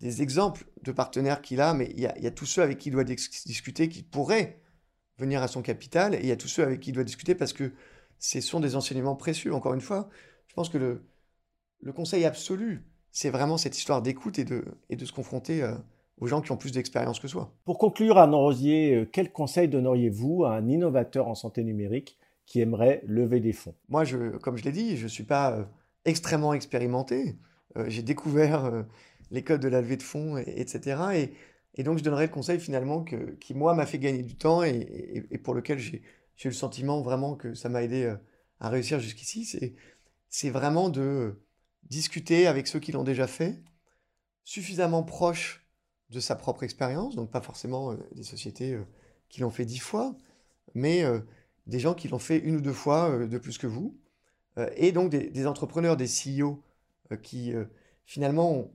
des 0.01 0.21
exemples 0.21 0.65
de 0.83 0.91
partenaires 0.91 1.41
qu'il 1.41 1.61
a, 1.61 1.73
mais 1.73 1.93
il 1.95 2.01
y, 2.01 2.27
a, 2.27 2.31
tous 2.31 2.45
ceux 2.45 2.61
avec 2.61 2.77
qui 2.77 2.89
il 2.89 2.91
doit 2.91 3.05
discuter 3.05 3.87
qui 3.87 4.03
pourraient 4.03 4.59
venir 5.17 5.41
à 5.41 5.47
son 5.47 5.61
capital, 5.61 6.13
et 6.13 6.19
il 6.19 6.25
y 6.25 6.33
a 6.33 6.35
tous 6.35 6.49
ceux 6.49 6.63
avec 6.63 6.81
qui 6.81 6.89
il 6.89 6.93
doit 6.93 7.05
discuter 7.05 7.35
parce 7.35 7.53
que 7.53 7.71
ce 8.17 8.41
sont 8.41 8.59
des 8.59 8.75
enseignements 8.75 9.15
précieux. 9.15 9.53
Encore 9.53 9.73
une 9.73 9.79
fois, 9.79 10.09
je 10.47 10.53
pense 10.55 10.67
que 10.67 10.77
le, 10.77 11.93
conseil 11.93 12.25
absolu, 12.25 12.85
c'est 13.13 13.29
vraiment 13.29 13.57
cette 13.57 13.77
histoire 13.77 14.01
d'écoute 14.01 14.39
et 14.39 14.43
de, 14.43 15.05
se 15.05 15.13
confronter 15.13 15.65
aux 16.17 16.27
gens 16.27 16.41
qui 16.41 16.51
ont 16.51 16.57
plus 16.57 16.73
d'expérience 16.73 17.21
que 17.21 17.29
soi. 17.29 17.55
Pour 17.63 17.77
conclure, 17.77 18.17
Arnaud 18.17 18.39
Rosier, 18.39 18.93
euh, 18.93 19.09
quel 19.09 19.31
conseil 19.31 19.69
donneriez-vous 19.69 20.43
à 20.43 20.55
un 20.55 20.67
innovateur 20.67 21.29
en 21.29 21.35
santé 21.35 21.63
numérique 21.63 22.19
qui 22.49 22.59
aimerait 22.61 23.01
lever 23.05 23.39
des 23.39 23.53
fonds 23.53 23.75
Moi, 23.89 24.03
comme 24.41 24.57
je 24.57 24.63
l'ai 24.63 24.71
dit, 24.71 24.97
je 24.97 25.03
ne 25.03 25.07
suis 25.07 25.23
pas 25.23 25.53
euh, 25.53 25.63
extrêmement 26.03 26.53
expérimenté. 26.53 27.37
Euh, 27.77 27.85
j'ai 27.87 28.01
découvert 28.01 28.85
les 29.29 29.43
codes 29.43 29.61
de 29.61 29.67
la 29.67 29.81
levée 29.81 29.97
de 29.97 30.03
fonds, 30.03 30.37
etc. 30.37 31.31
Et, 31.75 31.83
donc, 31.83 31.99
je 31.99 32.03
donnerais 32.03 32.25
le 32.25 32.33
conseil 32.33 32.59
finalement 32.59 33.03
que, 33.03 33.35
qui, 33.35 33.53
moi, 33.53 33.75
m'a 33.75 33.85
fait 33.85 33.99
gagner 33.99 34.23
du 34.23 34.35
temps 34.35 34.63
et, 34.63 35.27
et 35.29 35.37
pour 35.37 35.53
lequel 35.53 35.77
j'ai 35.77 36.01
eu 36.43 36.47
le 36.47 36.51
sentiment 36.51 37.01
vraiment 37.01 37.35
que 37.35 37.53
ça 37.53 37.69
m'a 37.69 37.83
aidé 37.83 38.13
à 38.59 38.69
réussir 38.69 38.99
jusqu'ici. 38.99 39.75
C'est 40.27 40.49
vraiment 40.49 40.89
de 40.89 41.39
discuter 41.83 42.47
avec 42.47 42.67
ceux 42.67 42.79
qui 42.79 42.91
l'ont 42.91 43.03
déjà 43.03 43.27
fait, 43.27 43.61
suffisamment 44.43 45.03
proches 45.03 45.65
de 46.09 46.19
sa 46.19 46.35
propre 46.35 46.63
expérience, 46.63 47.15
donc 47.15 47.31
pas 47.31 47.41
forcément 47.41 47.91
euh, 47.91 47.97
des 48.13 48.23
sociétés 48.23 48.73
euh, 48.73 48.83
qui 49.29 49.41
l'ont 49.41 49.51
fait 49.51 49.65
dix 49.65 49.79
fois, 49.79 50.15
mais 50.73 51.03
euh, 51.03 51.19
des 51.69 51.79
gens 51.79 51.93
qui 51.93 52.07
l'ont 52.07 52.19
fait 52.19 52.37
une 52.37 52.57
ou 52.57 52.61
deux 52.61 52.73
fois 52.73 53.25
de 53.25 53.37
plus 53.37 53.57
que 53.57 53.67
vous, 53.67 53.97
et 54.75 54.91
donc 54.91 55.09
des, 55.09 55.47
entrepreneurs, 55.47 55.95
des 55.95 56.07
CEO 56.07 56.61
qui 57.23 57.53
finalement, 58.05 58.71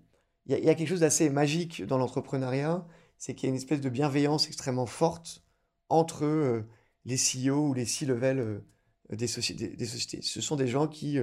il 0.46 0.58
y, 0.58 0.68
a 0.68 0.74
quelque 0.74 0.88
chose 0.88 1.00
d'assez 1.00 1.28
magique 1.28 1.84
dans 1.84 1.98
l'entrepreneuriat, 1.98 2.86
c'est 3.18 3.34
qu'il 3.34 3.48
y 3.48 3.48
a 3.48 3.50
une 3.50 3.56
espèce 3.56 3.80
de 3.80 3.90
bienveillance 3.90 4.46
extrêmement 4.46 4.86
forte 4.86 5.42
entre 5.88 6.64
les 7.04 7.16
CEO 7.16 7.68
ou 7.68 7.74
les 7.74 7.84
C-level 7.84 8.62
des, 9.10 9.16
des, 9.16 9.26
sociétés. 9.26 10.22
Ce 10.22 10.40
sont 10.40 10.56
des 10.56 10.68
gens 10.68 10.88
qui 10.88 11.18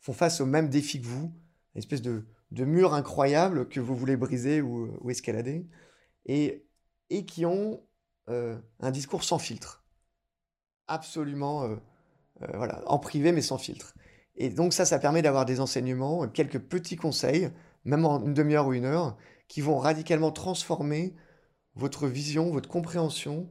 font 0.00 0.12
face 0.12 0.40
au 0.40 0.46
même 0.46 0.68
défi 0.68 1.00
que 1.00 1.06
vous, 1.06 1.32
une 1.74 1.78
espèce 1.78 2.02
de, 2.02 2.24
murs 2.52 2.94
incroyables 2.94 3.68
que 3.68 3.78
vous 3.78 3.94
voulez 3.94 4.16
briser 4.16 4.60
ou, 4.60 5.08
escalader, 5.08 5.66
et, 6.26 6.66
et 7.10 7.24
qui 7.24 7.46
ont 7.46 7.82
euh, 8.28 8.58
un 8.80 8.90
discours 8.90 9.22
sans 9.22 9.38
filtre. 9.38 9.79
Absolument, 10.90 11.62
euh, 11.62 11.76
euh, 12.42 12.48
voilà, 12.56 12.82
en 12.86 12.98
privé 12.98 13.30
mais 13.30 13.42
sans 13.42 13.58
filtre. 13.58 13.94
Et 14.34 14.50
donc 14.50 14.72
ça, 14.72 14.84
ça 14.84 14.98
permet 14.98 15.22
d'avoir 15.22 15.44
des 15.44 15.60
enseignements, 15.60 16.26
quelques 16.26 16.58
petits 16.58 16.96
conseils, 16.96 17.48
même 17.84 18.04
en 18.04 18.20
une 18.24 18.34
demi-heure 18.34 18.66
ou 18.66 18.72
une 18.72 18.86
heure, 18.86 19.16
qui 19.46 19.60
vont 19.60 19.78
radicalement 19.78 20.32
transformer 20.32 21.14
votre 21.76 22.08
vision, 22.08 22.50
votre 22.50 22.68
compréhension 22.68 23.48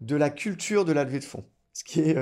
de 0.00 0.16
la 0.16 0.30
culture 0.30 0.86
de 0.86 0.92
la 0.92 1.04
levée 1.04 1.18
de 1.18 1.24
fonds. 1.24 1.44
Ce 1.74 1.84
qui 1.84 2.00
est 2.00 2.16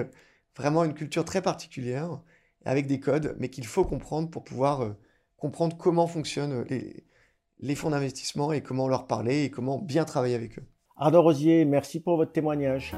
vraiment 0.57 0.83
une 0.83 0.95
culture 0.95 1.25
très 1.25 1.43
particulière, 1.43 2.21
avec 2.65 2.89
des 2.89 2.99
codes, 2.99 3.37
mais 3.39 3.51
qu'il 3.51 3.67
faut 3.67 3.85
comprendre 3.85 4.31
pour 4.31 4.43
pouvoir 4.43 4.97
comprendre 5.37 5.77
comment 5.77 6.09
fonctionnent 6.09 6.65
les, 6.69 7.75
fonds 7.77 7.91
d'investissement 7.91 8.53
et 8.53 8.63
comment 8.63 8.89
leur 8.89 9.07
parler 9.07 9.45
et 9.45 9.51
comment 9.51 9.79
bien 9.79 10.05
travailler 10.05 10.35
avec 10.35 10.59
eux. 10.59 10.65
Arnaud 10.97 11.23
Rosier, 11.23 11.65
merci 11.65 12.01
pour 12.01 12.17
votre 12.17 12.33
témoignage. 12.33 12.95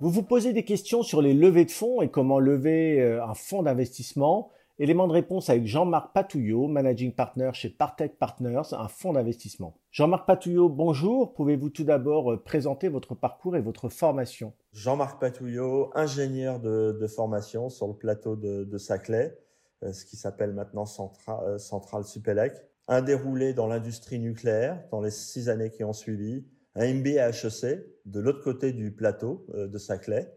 Vous 0.00 0.10
vous 0.10 0.22
posez 0.22 0.52
des 0.52 0.64
questions 0.64 1.02
sur 1.02 1.20
les 1.20 1.34
levées 1.34 1.64
de 1.64 1.72
fonds 1.72 2.02
et 2.02 2.08
comment 2.08 2.38
lever 2.38 3.00
euh, 3.00 3.24
un 3.24 3.34
fonds 3.34 3.64
d'investissement 3.64 4.52
Élément 4.78 5.08
de 5.08 5.12
réponse 5.12 5.50
avec 5.50 5.66
Jean-Marc 5.66 6.12
Patouillot, 6.12 6.68
Managing 6.68 7.12
Partner 7.12 7.50
chez 7.52 7.68
Partech 7.68 8.16
Partners, 8.16 8.62
un 8.70 8.86
fonds 8.86 9.12
d'investissement. 9.12 9.76
Jean-Marc 9.90 10.24
Patouillot, 10.24 10.68
bonjour. 10.68 11.34
Pouvez-vous 11.34 11.70
tout 11.70 11.82
d'abord 11.82 12.30
euh, 12.30 12.36
présenter 12.36 12.88
votre 12.88 13.16
parcours 13.16 13.56
et 13.56 13.60
votre 13.60 13.88
formation? 13.88 14.52
Jean-Marc 14.72 15.20
Patouillot, 15.20 15.90
ingénieur 15.96 16.60
de, 16.60 17.06
formation 17.08 17.68
sur 17.68 17.88
le 17.88 17.94
plateau 17.94 18.36
de, 18.36 18.78
Saclay, 18.78 19.36
euh, 19.82 19.92
ce 19.92 20.04
qui 20.04 20.16
s'appelle 20.16 20.52
maintenant 20.52 20.84
euh, 21.28 21.58
Centrale 21.58 22.04
Supélec. 22.04 22.52
Un 22.86 23.02
déroulé 23.02 23.54
dans 23.54 23.66
l'industrie 23.66 24.20
nucléaire 24.20 24.80
dans 24.92 25.00
les 25.00 25.10
six 25.10 25.48
années 25.48 25.70
qui 25.70 25.82
ont 25.82 25.92
suivi. 25.92 26.44
Un 26.74 26.94
MBA 26.94 27.22
à 27.22 27.30
HEC 27.30 27.84
de 28.04 28.20
l'autre 28.20 28.42
côté 28.42 28.72
du 28.72 28.92
plateau 28.92 29.46
de 29.54 29.78
Saclay 29.78 30.32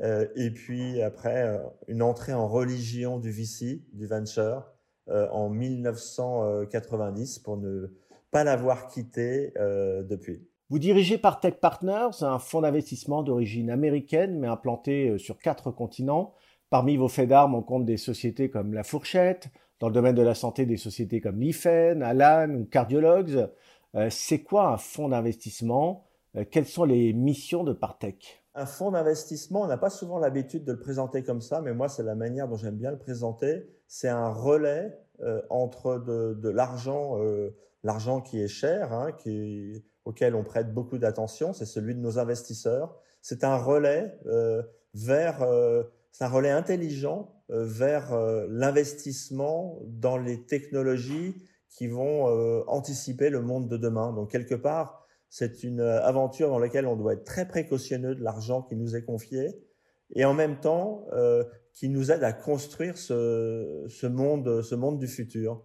euh, 0.00 0.26
et 0.34 0.50
puis 0.50 1.00
après, 1.02 1.42
euh, 1.42 1.58
une 1.88 2.02
entrée 2.02 2.32
en 2.32 2.48
religion 2.48 3.18
du 3.18 3.30
VC, 3.30 3.84
du 3.92 4.06
venture, 4.06 4.64
euh, 5.08 5.28
en 5.30 5.48
1990 5.50 7.38
pour 7.40 7.58
ne 7.58 7.92
pas 8.30 8.44
l'avoir 8.44 8.88
quitté 8.88 9.52
depuis. 9.56 10.42
Vous 10.68 10.80
dirigez 10.80 11.18
par 11.18 11.38
Tech 11.38 11.54
Partners, 11.60 12.22
un 12.22 12.40
fonds 12.40 12.62
d'investissement 12.62 13.22
d'origine 13.22 13.70
américaine 13.70 14.40
mais 14.40 14.48
implanté 14.48 15.18
sur 15.18 15.38
quatre 15.38 15.70
continents. 15.70 16.34
Parmi 16.68 16.96
vos 16.96 17.06
faits 17.06 17.28
d'armes, 17.28 17.54
on 17.54 17.62
compte 17.62 17.84
des 17.84 17.96
sociétés 17.96 18.50
comme 18.50 18.74
La 18.74 18.82
Fourchette, 18.82 19.50
dans 19.78 19.86
le 19.86 19.94
domaine 19.94 20.16
de 20.16 20.22
la 20.22 20.34
santé, 20.34 20.66
des 20.66 20.76
sociétés 20.76 21.20
comme 21.20 21.38
l'IFEN, 21.38 22.02
Alan 22.02 22.50
ou 22.50 22.64
Cardiologues. 22.64 23.48
C'est 24.10 24.42
quoi 24.42 24.68
un 24.68 24.76
fonds 24.76 25.08
d'investissement? 25.08 26.06
Quelles 26.50 26.66
sont 26.66 26.84
les 26.84 27.12
missions 27.12 27.62
de 27.62 27.72
Partech? 27.72 28.44
Un 28.56 28.66
fonds 28.66 28.92
d'investissement, 28.92 29.62
on 29.62 29.66
n'a 29.66 29.76
pas 29.76 29.90
souvent 29.90 30.18
l'habitude 30.18 30.64
de 30.64 30.72
le 30.72 30.78
présenter 30.78 31.24
comme 31.24 31.40
ça, 31.40 31.60
mais 31.60 31.74
moi, 31.74 31.88
c'est 31.88 32.04
la 32.04 32.14
manière 32.14 32.48
dont 32.48 32.56
j'aime 32.56 32.76
bien 32.76 32.92
le 32.92 32.98
présenter. 32.98 33.66
C'est 33.88 34.08
un 34.08 34.30
relais 34.30 34.96
euh, 35.22 35.42
entre 35.48 35.98
de, 35.98 36.48
l'argent, 36.48 37.20
euh, 37.20 37.56
l'argent 37.84 38.20
qui 38.20 38.40
est 38.40 38.48
cher, 38.48 38.92
hein, 38.92 39.10
auquel 40.04 40.34
on 40.34 40.42
prête 40.42 40.74
beaucoup 40.74 40.98
d'attention, 40.98 41.52
c'est 41.52 41.66
celui 41.66 41.94
de 41.94 42.00
nos 42.00 42.18
investisseurs. 42.18 42.96
C'est 43.22 43.44
un 43.44 43.56
relais 43.56 44.18
euh, 44.26 44.62
vers, 44.94 45.46
c'est 46.10 46.24
un 46.24 46.28
relais 46.28 46.50
intelligent 46.50 47.30
vers 47.48 48.16
l'investissement 48.48 49.78
dans 49.86 50.16
les 50.16 50.44
technologies 50.46 51.36
qui 51.76 51.88
vont 51.88 52.26
anticiper 52.68 53.30
le 53.30 53.42
monde 53.42 53.68
de 53.68 53.76
demain. 53.76 54.12
Donc 54.12 54.30
quelque 54.30 54.54
part, 54.54 55.06
c'est 55.28 55.64
une 55.64 55.80
aventure 55.80 56.48
dans 56.48 56.60
laquelle 56.60 56.86
on 56.86 56.94
doit 56.94 57.14
être 57.14 57.24
très 57.24 57.48
précautionneux 57.48 58.14
de 58.14 58.22
l'argent 58.22 58.62
qui 58.62 58.76
nous 58.76 58.94
est 58.94 59.04
confié 59.04 59.60
et 60.14 60.24
en 60.24 60.34
même 60.34 60.60
temps 60.60 61.06
qui 61.74 61.88
nous 61.88 62.12
aide 62.12 62.22
à 62.22 62.32
construire 62.32 62.96
ce, 62.96 64.06
monde, 64.06 64.62
ce 64.62 64.74
monde 64.74 64.98
du 64.98 65.08
futur, 65.08 65.62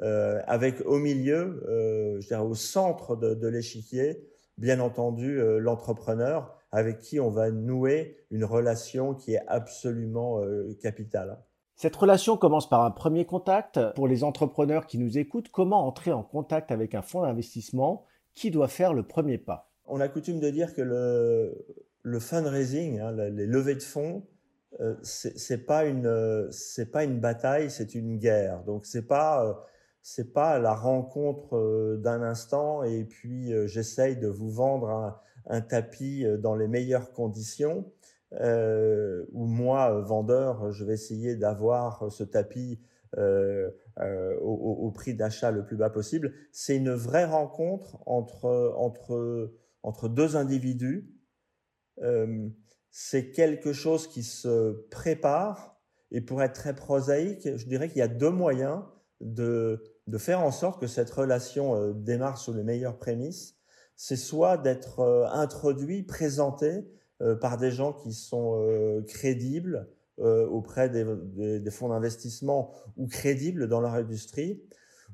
euh, 0.00 0.40
avec 0.46 0.80
au 0.84 0.98
milieu, 0.98 1.62
euh, 1.68 2.20
je 2.20 2.26
dirais 2.26 2.42
au 2.42 2.54
centre 2.54 3.14
de, 3.16 3.46
l'échiquier, 3.46 4.26
bien 4.58 4.80
entendu 4.80 5.40
euh, 5.40 5.58
l'entrepreneur, 5.58 6.58
avec 6.72 6.98
qui 6.98 7.20
on 7.20 7.30
va 7.30 7.50
nouer 7.50 8.16
une 8.30 8.44
relation 8.44 9.14
qui 9.14 9.34
est 9.34 9.42
absolument 9.46 10.42
euh, 10.42 10.76
capitale. 10.82 11.38
Cette 11.82 11.96
relation 11.96 12.36
commence 12.36 12.68
par 12.68 12.84
un 12.84 12.92
premier 12.92 13.24
contact. 13.24 13.80
Pour 13.96 14.06
les 14.06 14.22
entrepreneurs 14.22 14.86
qui 14.86 14.98
nous 14.98 15.18
écoutent, 15.18 15.48
comment 15.50 15.84
entrer 15.84 16.12
en 16.12 16.22
contact 16.22 16.70
avec 16.70 16.94
un 16.94 17.02
fonds 17.02 17.22
d'investissement 17.22 18.06
Qui 18.36 18.52
doit 18.52 18.68
faire 18.68 18.94
le 18.94 19.02
premier 19.02 19.36
pas? 19.36 19.72
On 19.86 19.98
a 19.98 20.06
coutume 20.06 20.38
de 20.38 20.48
dire 20.48 20.76
que 20.76 20.80
le, 20.80 22.20
fundraising, 22.20 23.00
hein, 23.00 23.10
les 23.10 23.46
levées 23.48 23.74
de 23.74 23.82
fonds, 23.82 24.24
euh, 24.78 24.94
c'est 25.02 25.66
pas 25.66 25.84
une 25.84 26.06
euh, 26.06 26.50
bataille, 27.20 27.68
c'est 27.68 27.96
une 27.96 28.16
guerre. 28.16 28.62
Donc 28.62 28.86
c'est 28.86 29.08
pas 29.08 29.44
euh, 29.44 30.24
pas 30.32 30.60
la 30.60 30.76
rencontre 30.76 31.96
d'un 32.00 32.22
instant 32.22 32.84
et 32.84 33.02
puis 33.02 33.50
j'essaye 33.66 34.16
de 34.16 34.28
vous 34.28 34.52
vendre 34.52 35.20
un, 35.48 35.60
tapis 35.60 36.24
dans 36.38 36.54
les 36.54 36.68
meilleures 36.68 37.10
conditions. 37.10 37.90
Euh, 38.40 39.26
où 39.32 39.44
moi, 39.46 40.00
vendeur, 40.00 40.72
je 40.72 40.84
vais 40.84 40.94
essayer 40.94 41.36
d'avoir 41.36 42.10
ce 42.10 42.24
tapis 42.24 42.80
euh, 43.18 43.70
au, 44.40 44.90
prix 44.90 45.14
d'achat 45.14 45.50
le 45.50 45.64
plus 45.64 45.76
bas 45.76 45.90
possible. 45.90 46.32
C'est 46.50 46.76
une 46.76 46.92
vraie 46.92 47.26
rencontre 47.26 48.02
entre 48.06 48.74
entre 48.76 49.52
entre 49.82 50.08
deux 50.08 50.36
individus. 50.36 51.12
Euh, 52.00 52.48
c'est 52.90 53.30
quelque 53.30 53.72
chose 53.72 54.06
qui 54.06 54.22
se 54.22 54.86
prépare. 54.90 55.80
Et 56.10 56.20
pour 56.20 56.42
être 56.42 56.54
très 56.54 56.74
prosaïque, 56.74 57.56
je 57.56 57.66
dirais 57.66 57.88
qu'il 57.88 57.98
y 57.98 58.02
a 58.02 58.08
deux 58.08 58.30
moyens 58.30 58.82
de, 59.20 59.82
de 60.06 60.18
faire 60.18 60.40
en 60.40 60.50
sorte 60.50 60.80
que 60.80 60.86
cette 60.86 61.10
relation 61.10 61.74
euh, 61.74 61.92
démarre 61.94 62.38
sur 62.38 62.52
les 62.52 62.62
meilleures 62.62 62.98
prémices. 62.98 63.56
C'est 63.96 64.16
soit 64.16 64.56
d'être 64.58 65.00
euh, 65.00 65.26
introduit, 65.28 66.02
présenté 66.02 66.68
euh, 66.68 67.01
par 67.40 67.56
des 67.56 67.70
gens 67.70 67.92
qui 67.92 68.12
sont 68.12 69.02
crédibles 69.06 69.88
auprès 70.18 70.88
des, 70.88 71.70
fonds 71.70 71.88
d'investissement 71.88 72.72
ou 72.96 73.06
crédibles 73.06 73.68
dans 73.68 73.80
leur 73.80 73.94
industrie, 73.94 74.60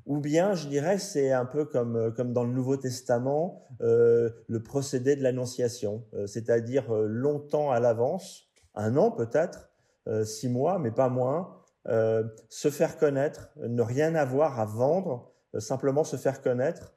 ou 0.09 0.19
bien, 0.19 0.55
je 0.55 0.67
dirais, 0.67 0.97
c'est 0.97 1.31
un 1.31 1.45
peu 1.45 1.65
comme, 1.65 1.95
euh, 1.95 2.09
comme 2.09 2.33
dans 2.33 2.43
le 2.43 2.51
Nouveau 2.51 2.77
Testament, 2.77 3.67
euh, 3.81 4.31
le 4.47 4.63
procédé 4.63 5.15
de 5.15 5.21
l'annonciation, 5.21 6.03
euh, 6.15 6.25
c'est-à-dire 6.25 6.91
euh, 6.91 7.05
longtemps 7.05 7.71
à 7.71 7.79
l'avance, 7.79 8.49
un 8.73 8.97
an 8.97 9.11
peut-être, 9.11 9.69
euh, 10.07 10.25
six 10.25 10.49
mois, 10.49 10.79
mais 10.79 10.91
pas 10.91 11.09
moins, 11.09 11.55
se 12.49 12.69
faire 12.69 12.99
connaître, 12.99 13.49
ne 13.57 13.81
rien 13.81 14.13
avoir 14.13 14.59
à 14.59 14.65
vendre, 14.65 15.31
simplement 15.57 16.03
se 16.03 16.17
faire 16.17 16.43
connaître, 16.43 16.93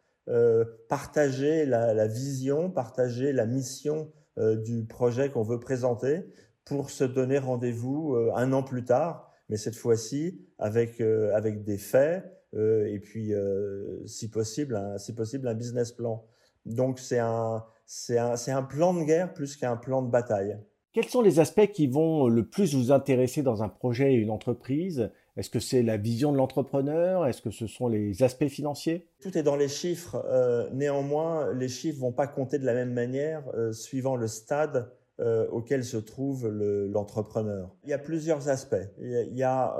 partager 0.91 1.65
la, 1.65 2.07
vision, 2.07 2.71
partager 2.71 3.33
la 3.33 3.47
mission 3.47 4.13
du 4.37 4.85
projet 4.85 5.31
qu'on 5.31 5.43
veut 5.43 5.61
présenter 5.61 6.25
pour 6.65 6.91
se 6.91 7.05
donner 7.05 7.39
rendez-vous 7.39 8.17
un 8.35 8.53
an 8.53 8.63
plus 8.63 8.85
tard, 8.85 9.31
mais 9.49 9.57
cette 9.57 9.77
fois-ci 9.77 10.41
avec, 10.59 11.01
avec 11.01 11.65
des 11.65 11.79
faits, 11.79 12.25
euh, 12.55 12.87
et 12.87 12.99
puis 12.99 13.33
euh, 13.33 14.05
si 14.07 14.31
possible, 14.31 14.77
un, 14.77 14.99
si 14.99 15.15
possible 15.15 15.49
un 15.49 15.55
business 15.55 15.93
plan. 15.93 16.25
Donc 16.67 16.99
c'est 16.99 17.19
un, 17.19 17.65
c'est 17.87 18.19
un, 18.19 18.37
c'est 18.37 18.53
un 18.53 18.63
plan 18.63 18.95
de 18.95 19.05
guerre 19.05 19.33
plus 19.33 19.57
qu'un 19.57 19.77
plan 19.77 20.03
de 20.03 20.11
bataille. 20.11 20.59
Quels 20.93 21.07
sont 21.07 21.23
les 21.23 21.41
aspects 21.41 21.71
qui 21.73 21.87
vont 21.87 22.29
le 22.29 22.47
plus 22.47 22.75
vous 22.75 22.93
intéresser 22.93 23.43
dans 23.43 23.63
un 23.63 23.69
projet 23.69 24.13
et 24.13 24.17
une 24.17 24.31
entreprise? 24.31 25.11
Est-ce 25.37 25.49
que 25.49 25.61
c'est 25.61 25.83
la 25.83 25.97
vision 25.97 26.31
de 26.31 26.37
l'entrepreneur? 26.37 27.27
Est-ce 27.27 27.41
que 27.41 27.51
ce 27.51 27.67
sont 27.67 27.89
les 27.89 28.23
aspects 28.23 28.49
financiers? 28.49 29.09
Tout 29.23 29.37
est 29.39 29.43
dans 29.43 29.57
les 29.57 29.69
chiffres. 29.69 30.23
Euh, 30.27 30.69
néanmoins, 30.73 31.53
les 31.55 31.69
chiffres 31.69 32.01
vont 32.01 32.13
pas 32.13 32.27
compter 32.27 32.59
de 32.59 32.67
la 32.67 32.75
même 32.75 32.93
manière 32.93 33.43
euh, 33.55 33.73
suivant 33.73 34.17
le 34.17 34.27
stade 34.27 34.93
euh, 35.21 35.49
auquel 35.49 35.85
se 35.85 35.97
trouve 35.97 36.49
le, 36.49 36.87
l'entrepreneur. 36.87 37.75
Il 37.85 37.91
y 37.91 37.95
a 37.95 37.99
plusieurs 37.99 38.51
aspects. 38.51 38.77
Il 38.99 39.37
y 39.37 39.43
a, 39.43 39.79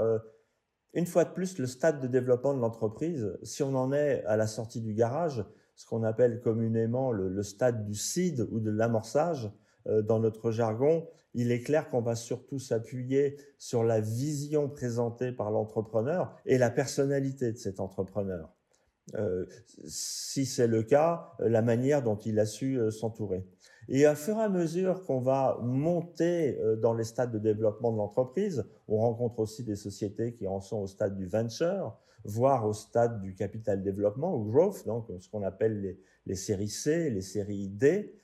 une 0.95 1.07
fois 1.07 1.25
de 1.25 1.31
plus, 1.31 1.59
le 1.59 1.67
stade 1.67 2.01
de 2.01 2.07
développement 2.07 2.55
de 2.55 2.61
l'entreprise, 2.61 3.39
si 3.43 3.63
on 3.63 3.75
en 3.75 3.93
est 3.93 4.25
à 4.25 4.39
la 4.39 4.47
sortie 4.47 4.81
du 4.81 4.95
garage, 4.95 5.45
ce 5.75 5.85
qu'on 5.85 6.03
appelle 6.03 6.41
communément 6.41 7.13
le, 7.13 7.29
le, 7.29 7.43
stade 7.43 7.85
du 7.85 7.95
seed 7.95 8.47
ou 8.51 8.61
de 8.61 8.71
l'amorçage 8.71 9.51
dans 9.87 10.21
notre 10.21 10.51
jargon, 10.51 11.09
il 11.35 11.51
est 11.51 11.61
clair 11.61 11.89
qu'on 11.89 12.03
va 12.03 12.15
surtout 12.15 12.59
s'appuyer 12.59 13.37
sur 13.59 13.85
la 13.85 14.01
vision 14.01 14.69
présentée 14.69 15.33
par 15.33 15.51
l'entrepreneur 15.51 16.37
et 16.47 16.59
la 16.59 16.71
personnalité 16.71 17.53
de 17.53 17.59
cet 17.59 17.81
entrepreneur. 17.81 18.53
Euh, 19.17 19.47
si 19.85 20.47
c'est 20.47 20.69
le 20.69 20.83
cas, 20.83 21.33
la 21.41 21.61
manière 21.61 22.03
dont 22.03 22.17
il 22.17 22.39
a 22.39 22.47
su 22.47 22.79
euh, 22.79 22.91
s'entourer. 22.91 23.45
Et 23.89 24.07
à 24.07 24.15
fur 24.15 24.37
et 24.37 24.43
à 24.43 24.49
mesure 24.49 25.03
qu'on 25.03 25.21
va 25.21 25.59
monter 25.61 26.59
euh, 26.61 26.77
dans 26.77 26.95
les 26.95 27.05
stades 27.05 27.33
de 27.33 27.39
développement 27.39 27.93
de 27.93 27.97
l'entreprise, 27.97 28.65
on 28.87 28.99
rencontre 28.99 29.41
aussi 29.41 29.65
des 29.65 29.75
sociétés 29.75 30.35
qui 30.35 30.47
en 30.47 30.61
sont 30.61 30.79
au 30.79 30.87
stade 30.87 31.17
du 31.17 31.27
venture, 31.27 31.99
voire 32.25 32.65
au 32.65 32.73
stade 32.73 33.21
du 33.21 33.35
capital 33.35 33.83
développement 33.83 34.37
ou 34.37 34.45
growth, 34.45 34.87
donc 34.87 35.11
ce 35.19 35.29
qu'on 35.29 35.43
appelle 35.43 35.81
les, 35.81 36.01
les, 36.27 36.37
séries 36.37 36.69
C, 36.69 37.11
les 37.11 37.23
séries 37.23 37.69
D. 37.69 38.15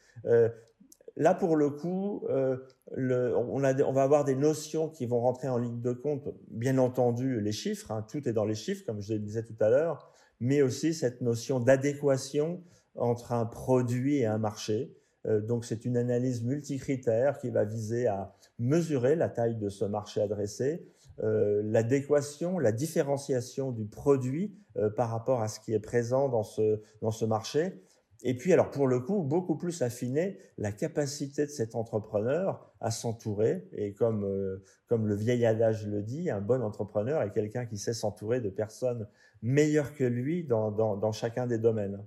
Là, 1.17 1.35
pour 1.35 1.57
le 1.57 1.71
coup, 1.71 2.25
euh, 2.29 2.57
on, 2.97 3.59
va 3.61 4.03
avoir 4.03 4.25
des 4.25 4.37
notions 4.37 4.89
qui 4.89 5.07
vont 5.07 5.21
rentrer 5.21 5.49
en 5.49 5.59
ligne 5.59 5.81
de 5.81 5.93
compte, 5.93 6.29
bien 6.51 6.79
entendu 6.79 7.41
les 7.41 7.53
chiffres, 7.53 7.91
hein, 7.91 8.07
tout 8.09 8.29
est 8.29 8.33
dans 8.33 8.45
les 8.45 8.55
chiffres, 8.55 8.85
comme 8.87 9.01
je 9.01 9.15
le 9.15 9.19
disais 9.19 9.43
tout 9.43 9.57
à 9.61 9.69
l'heure, 9.69 10.11
mais 10.41 10.63
aussi 10.63 10.95
cette 10.95 11.21
notion 11.21 11.61
d'adéquation 11.61 12.63
entre 12.95 13.33
un 13.33 13.47
produit 13.47 14.19
et 14.19 14.27
un 14.27 14.39
marché. 14.39 14.95
Euh, 15.27 15.41
donc 15.41 15.65
c'est 15.65 15.85
une 15.85 15.97
analyse 15.97 16.45
multicritère 16.45 17.39
qui 17.39 17.51
va 17.51 17.65
viser 17.65 18.07
à 18.07 18.33
mesurer 18.59 19.17
la 19.17 19.29
taille 19.29 19.57
de 19.57 19.69
ce 19.69 19.85
marché 19.85 20.21
adressé, 20.21 20.87
euh, 21.25 21.63
l'adéquation, 21.65 22.59
la 22.59 22.71
différenciation 22.71 23.73
du 23.73 23.87
produit 23.87 24.55
par 24.97 25.11
rapport 25.11 25.43
à 25.43 25.49
ce 25.49 25.59
qui 25.59 25.75
est 25.75 25.81
présent 25.81 26.29
dans 26.29 26.45
ce, 26.45 26.81
dans 27.03 27.11
ce 27.11 27.25
marché. 27.25 27.83
Et 28.23 28.37
puis, 28.37 28.53
alors 28.53 28.71
pour 28.71 28.89
le 28.89 29.01
coup, 29.01 29.23
beaucoup 29.23 29.57
plus 29.57 29.83
affiner 29.83 30.39
la 30.57 30.73
capacité 30.73 31.47
de 31.47 31.51
cet 31.51 31.75
entrepreneur 31.75 32.73
à 32.81 32.91
s'entourer. 32.91 33.69
Et 33.73 33.95
comme, 33.95 34.25
euh, 34.25 34.63
comme 34.89 35.07
le 35.07 35.15
vieil 35.15 35.47
adage 35.47 35.87
le 35.87 36.03
dit, 36.03 36.29
un 36.31 36.41
bon 36.41 36.63
entrepreneur 36.63 37.23
est 37.23 37.31
quelqu'un 37.31 37.67
qui 37.67 37.79
sait 37.79 37.95
s'entourer 37.95 38.41
de 38.41 38.51
personnes 38.51 39.07
meilleures 39.43 39.95
que 39.95 40.05
lui 40.05 40.45
dans, 40.45 40.73
dans, 40.73 41.13
chacun 41.13 41.47
des 41.47 41.59
domaines 41.59 42.03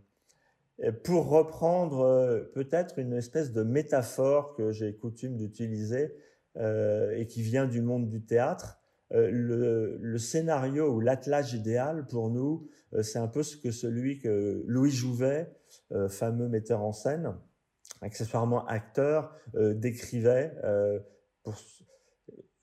pour 1.04 1.30
reprendre 1.30 2.02
euh, 2.02 2.42
peut-être 2.56 2.98
une 2.98 3.14
espèce 3.14 3.54
de 3.54 3.62
métaphore 3.62 4.56
que 4.56 4.72
j'ai 4.72 4.96
coutume 4.96 5.38
d'utiliser 5.38 6.16
euh, 6.58 7.16
et 7.16 7.28
qui 7.28 7.44
vient 7.44 7.68
du 7.68 7.82
monde 7.82 8.10
du 8.10 8.22
théâtre, 8.24 8.80
le, 9.12 9.98
le, 10.02 10.18
scénario 10.18 10.90
ou 10.90 11.02
l'attelage 11.02 11.54
idéal 11.54 12.08
pour 12.08 12.30
nous, 12.30 12.70
c'est 13.02 13.20
un 13.20 13.28
peu 13.28 13.44
ce 13.44 13.58
que 13.58 13.72
celui 13.72 14.20
que 14.20 14.64
Louis 14.68 14.92
Jouvet, 14.92 15.50
euh, 15.92 16.10
fameux 16.10 16.48
metteur 16.48 16.82
en 16.82 16.92
scène, 16.92 17.34
accessoirement 18.02 18.66
acteur, 18.68 19.36
euh, 19.56 19.74
décrivait 19.74 20.54
pour 21.44 21.56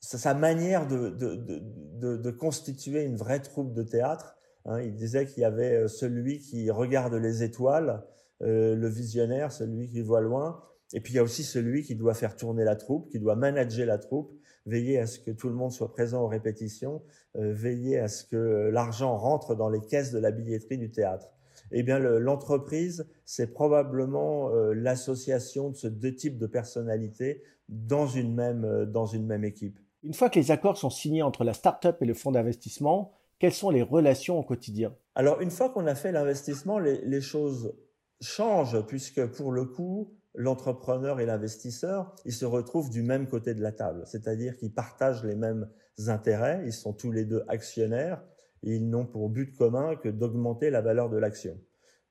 sa 0.01 0.35
manière 0.35 0.87
de, 0.87 1.09
de, 1.11 2.17
de, 2.17 2.31
constituer 2.31 3.03
une 3.05 3.17
vraie 3.17 3.41
troupe 3.41 3.73
de 3.73 3.83
théâtre 3.83 4.39
Hein, 4.69 4.83
il 4.83 4.95
disait 4.95 5.25
qu'il 5.25 5.43
y 5.43 5.45
avait 5.47 5.75
euh, 5.75 5.89
celui 5.89 6.41
qui 6.41 6.71
regarde 6.71 7.15
les 7.15 7.43
étoiles, 7.43 8.05
euh, 8.43 8.77
le 8.77 8.89
visionnaire, 8.89 9.51
celui 9.51 9.89
qui 9.89 10.03
voit 10.03 10.21
loin, 10.21 10.63
et 10.93 11.01
puis 11.01 11.15
il 11.15 11.17
y 11.17 11.19
a 11.19 11.23
aussi 11.23 11.43
celui 11.43 11.83
qui 11.83 11.95
doit 11.95 12.15
faire 12.15 12.37
tourner 12.37 12.65
la 12.65 12.77
troupe, 12.77 13.11
qui 13.11 13.19
doit 13.19 13.35
manager 13.35 13.87
la 13.87 13.97
troupe, 13.97 14.38
veiller 14.69 14.99
à 14.99 15.07
ce 15.07 15.19
que 15.19 15.31
tout 15.31 15.49
le 15.49 15.55
monde 15.55 15.73
soit 15.73 15.93
présent 15.93 16.23
aux 16.23 16.29
répétitions, 16.29 17.03
euh, 17.37 17.53
veiller 17.53 17.99
à 17.99 18.09
ce 18.09 18.25
que 18.25 18.71
l'argent 18.73 19.17
rentre 19.17 19.55
dans 19.55 19.69
les 19.69 19.81
caisses 19.81 20.13
de 20.13 20.19
la 20.19 20.31
billetterie 20.31 20.79
du 20.79 20.91
théâtre. 20.91 21.33
eh 21.73 21.83
bien 21.83 21.99
l'entreprise, 21.99 23.07
c'est 23.25 23.53
probablement 23.53 24.51
l'association 24.73 25.71
de 25.71 25.77
ces 25.77 25.91
deux 25.91 26.15
types 26.15 26.39
de 26.39 26.47
personnalités 26.47 27.43
dans 27.69 28.07
une 28.07 28.35
même, 28.35 28.87
dans 28.87 29.07
une 29.07 29.27
même 29.27 29.45
équipe. 29.45 29.79
Une 30.05 30.15
fois 30.15 30.31
que 30.31 30.39
les 30.39 30.51
accords 30.51 30.79
sont 30.79 30.91
signés 30.91 31.23
entre 31.23 31.45
la 31.45 31.53
start-up 31.53 32.01
et 32.01 32.07
le 32.07 32.15
fonds 32.15 32.31
d'investissement, 32.31 33.13
quelles 33.39 33.53
sont 33.53 33.71
les 33.71 33.83
relations 33.83 34.39
au 34.39 34.43
quotidien? 34.43 34.95
Alors, 35.15 35.41
une 35.41 35.51
fois 35.51 35.71
qu'on 35.71 35.87
a 35.87 35.95
fait 35.95 36.13
l'investissement, 36.13 36.79
les, 36.79 37.21
choses 37.21 37.75
changent 38.21 38.85
puisque 38.87 39.25
pour 39.27 39.53
le 39.53 39.65
coup, 39.65 40.13
l'entrepreneur 40.39 41.19
et 41.19 41.27
l'investisseur, 41.27 42.15
ils 42.25 42.33
se 42.33 42.45
retrouvent 42.45 42.91
du 42.91 43.03
même 43.03 43.27
côté 43.27 43.55
de 43.55 43.61
la 43.61 43.73
table, 43.73 44.05
c'est-à-dire 44.07 44.57
qu'ils 44.57 44.73
partagent 44.73 45.25
les 45.25 45.35
mêmes 45.35 45.69
intérêts, 46.07 46.63
ils 46.65 46.73
sont 46.73 46.93
tous 46.93 47.11
les 47.11 47.25
deux 47.25 47.43
actionnaires, 47.49 48.23
ils 48.63 48.89
n'ont 48.89 49.05
pour 49.05 49.31
but 49.31 49.53
commun 49.57 49.97
que 49.97 50.09
d'augmenter 50.09 50.71
la 50.71 50.81
valeur 50.81 51.11
de 51.11 51.17
l'action. 51.17 51.59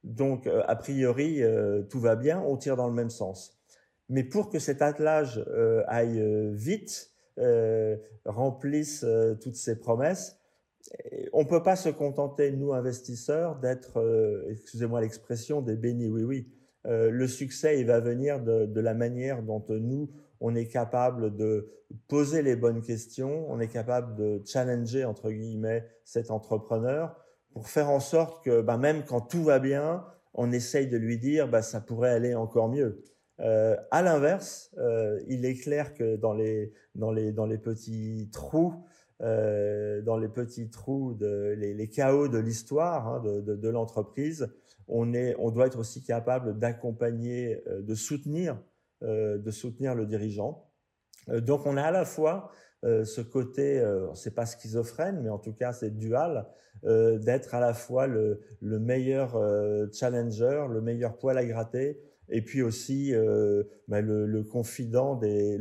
Donc, 0.04 0.46
euh, 0.46 0.62
a 0.68 0.76
priori, 0.76 1.42
euh, 1.42 1.84
tout 1.84 2.02
va 2.02 2.18
bien, 2.18 2.42
on 2.42 2.58
tire 2.58 2.76
dans 2.76 2.88
le 2.88 2.94
même 2.94 3.10
sens. 3.10 3.58
Mais 4.10 4.26
pour 4.26 4.50
que 4.50 4.60
cet 4.60 4.82
attelage 4.82 5.44
euh, 5.48 5.84
aille 5.88 6.22
vite, 6.54 7.12
remplisse 8.26 9.06
toutes 9.42 9.58
ces 9.58 9.80
promesses, 9.80 10.40
on 11.34 11.46
peut 11.46 11.62
pas 11.62 11.76
se 11.76 11.90
contenter, 11.90 12.52
nous 12.52 12.74
investisseurs, 12.74 13.58
d'être, 13.58 14.44
excusez-moi 14.50 15.02
l'expression, 15.02 15.62
des 15.62 15.76
bénis 15.76 16.10
oui-oui. 16.10 16.48
Euh, 16.88 17.10
le 17.12 17.28
succès, 17.28 17.80
il 17.80 17.86
va 17.86 18.00
venir 18.00 18.42
de, 18.42 18.80
la 18.80 18.94
manière 18.94 19.44
dont 19.44 19.64
nous, 19.70 20.10
on 20.40 20.56
est 20.56 20.68
capable 20.68 21.36
de 21.36 21.70
poser 22.08 22.42
les 22.42 22.56
bonnes 22.56 22.82
questions, 22.82 23.46
on 23.50 23.60
est 23.60 23.68
capable 23.68 24.16
de 24.16 24.42
challenger, 24.46 25.06
entre 25.06 25.32
guillemets, 25.32 25.86
cet 26.04 26.32
entrepreneur 26.32 27.16
pour 27.52 27.70
faire 27.70 27.90
en 27.90 28.00
sorte 28.00 28.44
que 28.44 28.62
bah, 28.62 28.78
même 28.78 29.04
quand 29.04 29.22
tout 29.22 29.44
va 29.44 29.60
bien, 29.60 30.06
on 30.34 30.52
essaye 30.52 30.88
de 30.88 30.98
lui 30.98 31.18
dire 31.18 31.48
bah, 31.48 31.62
ça 31.62 31.82
pourrait 31.82 32.12
aller 32.12 32.36
encore 32.36 32.70
mieux. 32.70 33.04
Euh, 33.40 33.76
à 33.92 34.02
l'inverse, 34.02 34.76
il 35.28 35.46
est 35.46 35.56
clair 35.56 35.94
que 35.94 36.16
dans 36.16 36.34
les, 36.34 36.74
dans 36.96 37.12
les, 37.12 37.32
dans 37.32 37.46
les 37.46 37.58
petits 37.58 38.30
trous, 38.32 38.74
euh, 39.24 40.02
dans 40.04 40.18
les 40.18 40.28
petits 40.28 40.70
trous, 40.70 41.16
de, 41.16 41.56
les, 41.58 41.90
chaos 41.90 42.28
de 42.28 42.38
l'histoire 42.38 43.08
hein, 43.08 43.20
de, 43.20 43.56
de 43.56 43.70
l'entreprise, 43.70 44.48
on, 44.88 45.52
doit 45.52 45.68
être 45.68 45.80
aussi 45.80 46.04
capable 46.04 46.58
d'accompagner, 46.58 47.62
euh, 47.68 47.82
de 47.82 47.96
soutenir, 47.96 48.58
euh, 49.04 49.38
de 49.38 49.52
soutenir 49.52 49.96
le 49.96 50.06
dirigeant. 50.06 50.70
Euh, 51.30 51.42
donc 51.42 51.66
on 51.66 51.78
a 51.78 51.84
à 51.84 51.92
la 51.92 52.06
fois 52.06 52.52
ce 52.84 53.22
côté, 53.22 53.84
c'est 54.14 54.36
pas 54.36 54.46
schizophrène, 54.46 55.22
mais 55.24 55.30
en 55.30 55.40
tout 55.40 55.52
cas 55.52 55.74
c'est 55.74 55.90
dual, 55.90 56.46
d'être 56.84 57.56
à 57.56 57.60
la 57.60 57.74
fois 57.74 58.06
le, 58.06 58.40
le 58.62 58.80
meilleur 58.80 59.32
challenger, 59.92 60.68
le 60.70 60.80
meilleur 60.80 61.18
poil 61.18 61.40
à 61.40 61.44
gratter, 61.44 62.00
et 62.30 62.44
puis 62.44 62.62
aussi 62.62 63.14
bah, 63.88 64.00
le, 64.00 64.44
confident 64.44 65.16
des, 65.16 65.58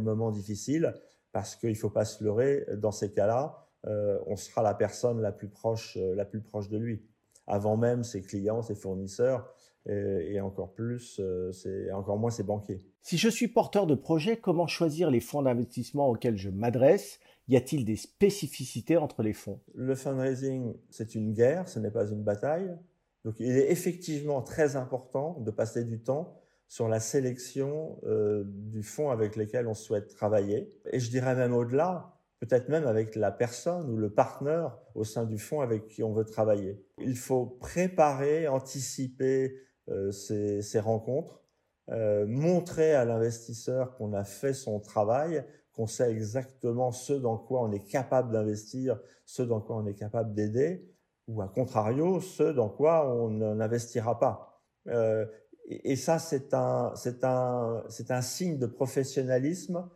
moments 0.00 0.30
difficiles 0.30 0.94
parce 1.30 1.56
qu'il 1.56 1.76
faut 1.76 1.90
pas 1.90 2.06
se 2.06 2.24
leurrer, 2.24 2.66
dans 2.78 2.90
ces 2.90 3.12
cas-là, 3.12 3.68
on 3.84 4.34
sera 4.34 4.62
la 4.62 4.74
personne 4.74 5.20
la 5.20 5.32
plus 5.32 5.50
proche, 5.50 5.98
la 6.16 6.24
plus 6.24 6.40
proche 6.40 6.70
de 6.70 6.78
lui, 6.78 7.04
avant 7.50 7.76
même 7.76 8.04
ses 8.04 8.22
clients, 8.22 8.62
ses 8.62 8.74
fournisseurs, 8.74 9.54
et, 9.86 10.40
encore 10.40 10.72
plus, 10.72 11.18
euh, 11.20 11.50
c'est 11.52 11.90
encore 11.90 12.18
moins 12.18 12.30
ses 12.30 12.42
banquiers. 12.42 12.86
Si 13.02 13.16
je 13.16 13.28
suis 13.28 13.48
porteur 13.48 13.86
de 13.86 13.94
projet, 13.94 14.36
comment 14.36 14.66
choisir 14.66 15.10
les 15.10 15.20
fonds 15.20 15.42
d'investissement 15.42 16.08
auxquels 16.08 16.36
je 16.36 16.50
m'adresse? 16.50 17.18
Y 17.48 17.56
a-t-il 17.56 17.84
des 17.84 17.96
spécificités 17.96 18.98
entre 18.98 19.22
les 19.22 19.32
fonds? 19.32 19.60
Le 19.74 19.94
fundraising, 19.94 20.74
c'est 20.90 21.14
une 21.14 21.32
guerre, 21.32 21.68
ce 21.68 21.78
n'est 21.78 21.90
pas 21.90 22.06
une 22.06 22.22
bataille. 22.22 22.76
Donc 23.24 23.40
il 23.40 23.56
est 23.56 23.70
effectivement 23.70 24.42
très 24.42 24.76
important 24.76 25.40
de 25.40 25.50
passer 25.50 25.84
du 25.84 26.00
temps 26.00 26.36
sur 26.68 26.86
la 26.86 27.00
sélection 27.00 27.98
euh, 28.04 28.44
du 28.46 28.82
fonds 28.82 29.10
avec 29.10 29.34
lequel 29.34 29.66
on 29.66 29.74
souhaite 29.74 30.14
travailler. 30.14 30.72
Et 30.92 31.00
je 31.00 31.10
dirais 31.10 31.34
même 31.34 31.54
au-delà, 31.54 32.19
peut-être 32.40 32.68
même 32.68 32.86
avec 32.86 33.14
la 33.16 33.30
personne 33.30 33.90
ou 33.90 33.96
le 33.96 34.10
partenaire 34.10 34.78
au 34.94 35.04
sein 35.04 35.24
du 35.24 35.38
fonds 35.38 35.60
avec 35.60 35.88
qui 35.88 36.02
on 36.02 36.12
veut 36.12 36.24
travailler. 36.24 36.82
Il 36.98 37.16
faut 37.16 37.46
préparer, 37.46 38.48
anticiper 38.48 39.56
euh, 39.90 40.10
ces, 40.10 40.80
rencontres, 40.80 41.42
euh, 41.90 42.26
montrer 42.26 42.94
à 42.94 43.04
l'investisseur 43.04 43.94
qu'on 43.96 44.14
a 44.14 44.24
fait 44.24 44.54
son 44.54 44.80
travail, 44.80 45.44
qu'on 45.72 45.86
sait 45.86 46.10
exactement 46.10 46.92
ce 46.92 47.12
dans 47.12 47.36
quoi 47.36 47.60
on 47.62 47.72
est 47.72 47.86
capable 47.86 48.32
d'investir, 48.32 48.98
ce 49.26 49.42
dans 49.42 49.60
quoi 49.60 49.76
on 49.76 49.86
est 49.86 49.94
capable 49.94 50.32
d'aider, 50.32 50.88
ou 51.28 51.42
à 51.42 51.48
contrario, 51.48 52.20
ce 52.20 52.44
dans 52.44 52.70
quoi 52.70 53.14
on 53.14 53.28
n'investira 53.30 54.18
pas. 54.18 54.62
Euh, 54.88 55.26
et, 55.66 55.94
ça, 55.94 56.18
c'est 56.18 56.52
un, 56.52 58.22
signe 58.22 58.58
de 58.58 58.66
professionnalisme 58.66 59.88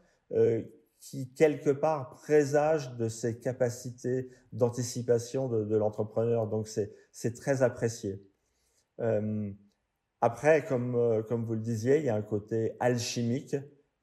qui, 1.05 1.29
quelque 1.35 1.69
part, 1.69 2.14
présage 2.14 2.97
de 2.97 3.09
ses 3.09 3.38
capacités 3.38 4.31
d'anticipation 4.53 5.49
de, 5.49 5.77
l'entrepreneur. 5.77 6.47
Donc, 6.47 6.67
c'est, 6.67 7.35
très 7.35 7.62
apprécié. 7.62 8.23
Euh, 9.01 9.51
après, 10.23 10.64
comme, 10.64 10.95
euh, 10.95 11.23
comme 11.23 11.45
vous 11.45 11.53
le 11.53 11.61
disiez, 11.61 11.99
il 11.99 12.07
y 12.07 12.09
a 12.09 12.14
un 12.14 12.23
côté 12.23 12.73
alchimique, 12.81 13.55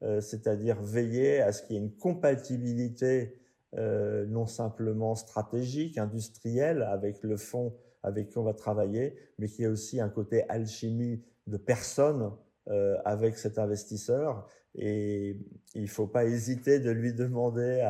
euh, 0.04 0.20
c'est-à-dire 0.20 0.80
veiller 0.80 1.40
à 1.40 1.50
ce 1.50 1.62
qu'il 1.62 1.74
y 1.74 1.78
ait 1.78 1.82
une 1.82 1.96
compatibilité 1.96 3.38
non 3.74 4.46
simplement 4.46 5.14
stratégique, 5.14 5.96
industrielle, 5.96 6.82
avec 6.82 7.22
le 7.22 7.38
fonds 7.38 7.74
avec 8.02 8.28
qui 8.28 8.36
on 8.36 8.42
va 8.42 8.52
travailler, 8.52 9.16
mais 9.38 9.48
qu'il 9.48 9.62
y 9.62 9.64
ait 9.64 9.70
aussi 9.70 9.98
un 9.98 10.10
côté 10.10 10.46
alchimie 10.50 11.24
de 11.46 11.56
personnes 11.56 12.32
euh, 12.70 12.96
avec 13.04 13.38
cet 13.38 13.58
investisseur 13.58 14.46
et 14.76 15.36
il 15.74 15.88
faut 15.88 16.06
pas 16.06 16.26
hésiter 16.26 16.78
de 16.78 16.92
lui 16.92 17.12
demander 17.12 17.80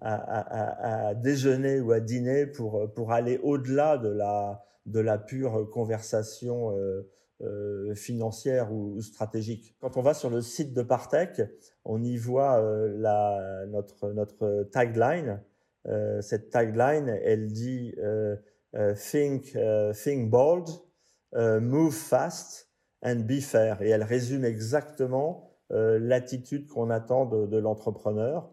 à, 0.00 1.14
déjeuner 1.14 1.78
ou 1.78 1.92
à 1.92 2.00
dîner 2.00 2.46
pour, 2.46 2.92
pour 2.94 3.12
aller 3.12 3.38
au-delà 3.44 3.98
de 3.98 4.08
la, 4.08 4.64
de 4.86 4.98
la 4.98 5.18
pure 5.18 5.70
conversation 5.70 6.76
euh, 6.76 7.08
euh, 7.42 7.94
financière 7.94 8.72
ou, 8.72 9.00
stratégique. 9.00 9.76
Quand 9.78 9.96
on 9.96 10.02
va 10.02 10.14
sur 10.14 10.30
le 10.30 10.40
site 10.40 10.74
de 10.74 10.82
Partech, 10.82 11.40
on 11.84 12.02
y 12.02 12.16
voit 12.16 12.60
notre, 13.68 14.12
notre 14.12 14.64
tagline. 14.72 15.40
Cette 16.20 16.50
tagline, 16.50 17.08
elle 17.22 17.52
dit 17.52 17.94
think, 18.96 19.56
think 19.94 20.28
bold, 20.28 20.66
move 21.32 21.94
fast 21.94 22.71
and 23.02 23.20
be 23.26 23.40
fair. 23.40 23.82
Et 23.82 23.90
elle 23.90 24.02
résume 24.02 24.44
exactement 24.44 25.52
euh, 25.72 25.98
l'attitude 25.98 26.68
qu'on 26.68 26.90
attend 26.90 27.26
de, 27.26 27.56
l'entrepreneur. 27.56 28.50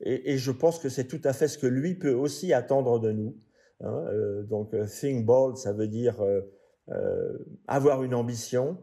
Et, 0.00 0.38
je 0.38 0.50
pense 0.50 0.78
que 0.78 0.88
c'est 0.88 1.06
tout 1.06 1.20
à 1.24 1.32
fait 1.32 1.48
ce 1.48 1.58
que 1.58 1.66
lui 1.66 1.94
peut 1.94 2.12
aussi 2.12 2.52
attendre 2.52 3.00
de 3.00 3.10
nous. 3.10 3.36
Hein. 3.80 4.04
Euh, 4.12 4.42
donc, 4.42 4.74
euh, 4.74 4.86
think 4.86 5.24
bold, 5.24 5.56
ça 5.56 5.72
veut 5.72 5.88
dire 5.88 6.16
avoir 7.66 8.02
une 8.02 8.14
ambition, 8.14 8.78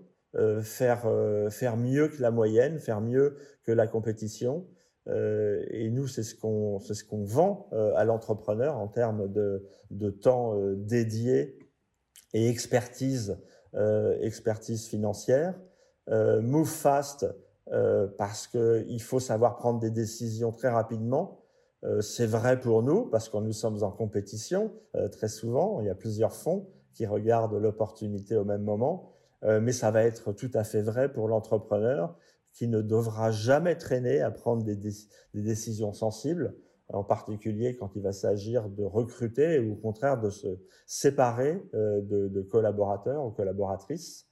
faire 0.62 1.12
faire 1.50 1.76
mieux 1.76 2.08
que 2.08 2.22
la 2.22 2.30
moyenne, 2.30 2.78
faire 2.78 3.02
mieux 3.02 3.38
que 3.64 3.72
la 3.72 3.88
compétition. 3.88 4.68
et 5.08 5.90
nous, 5.90 6.08
c'est 6.08 6.22
ce 6.22 6.36
qu'on 6.36 6.80
c'est 6.80 6.94
ce 6.94 7.04
qu'on 7.04 7.24
vend 7.24 7.68
à 7.96 8.06
l'entrepreneur 8.06 8.78
en 8.78 8.88
termes 8.88 9.32
de 9.32 9.66
de 9.90 10.12
temps 10.12 10.56
dédié 10.76 11.58
et 12.34 12.48
expertise 12.48 13.40
expertise 14.22 14.88
financière. 14.88 15.54
Euh, 16.10 16.40
move 16.42 16.68
fast 16.68 17.26
euh, 17.72 18.08
parce 18.18 18.46
qu'il 18.48 19.02
faut 19.02 19.20
savoir 19.20 19.56
prendre 19.56 19.80
des 19.80 19.90
décisions 19.90 20.52
très 20.52 20.70
rapidement. 20.70 21.42
c'est 22.02 22.26
vrai 22.26 22.60
pour 22.60 22.82
nous 22.82 23.06
parce 23.06 23.30
que 23.30 23.38
nous 23.38 23.54
sommes 23.54 23.84
en 23.84 23.92
compétition 23.92 24.72
très 25.12 25.28
souvent. 25.28 25.82
Il 25.82 25.88
y 25.88 25.90
a 25.90 25.96
plusieurs 25.96 26.34
fonds 26.34 26.68
qui 26.94 27.06
regardent 27.06 27.56
l'opportunité 27.56 28.36
au 28.36 28.44
même 28.44 28.64
moment. 28.64 29.12
mais 29.44 29.72
ça 29.72 29.92
va 29.92 30.04
être 30.04 30.32
tout 30.32 30.50
à 30.56 30.64
fait 30.64 30.82
vrai 30.82 31.14
pour 31.14 31.28
l'entrepreneur 31.28 32.18
qui 32.54 32.68
ne 32.68 32.82
devra 32.82 33.30
jamais 33.30 33.76
traîner 33.76 34.22
à 34.22 34.32
prendre 34.32 34.64
des, 34.64 34.76
des 34.76 35.42
décisions 35.42 35.94
sensibles 35.94 36.56
en 36.94 37.04
particulier 37.04 37.76
quand 37.76 37.96
il 37.96 38.02
va 38.02 38.12
s'agir 38.12 38.70
de 38.70 38.84
recruter 38.84 39.60
ou 39.60 39.74
au 39.74 39.76
contraire 39.76 40.20
de 40.20 40.30
se 40.30 40.60
séparer 40.86 41.64
euh, 41.74 42.02
de, 42.02 42.42
collaborateurs 42.42 43.26
ou 43.26 43.32
collaboratrices. 43.32 44.28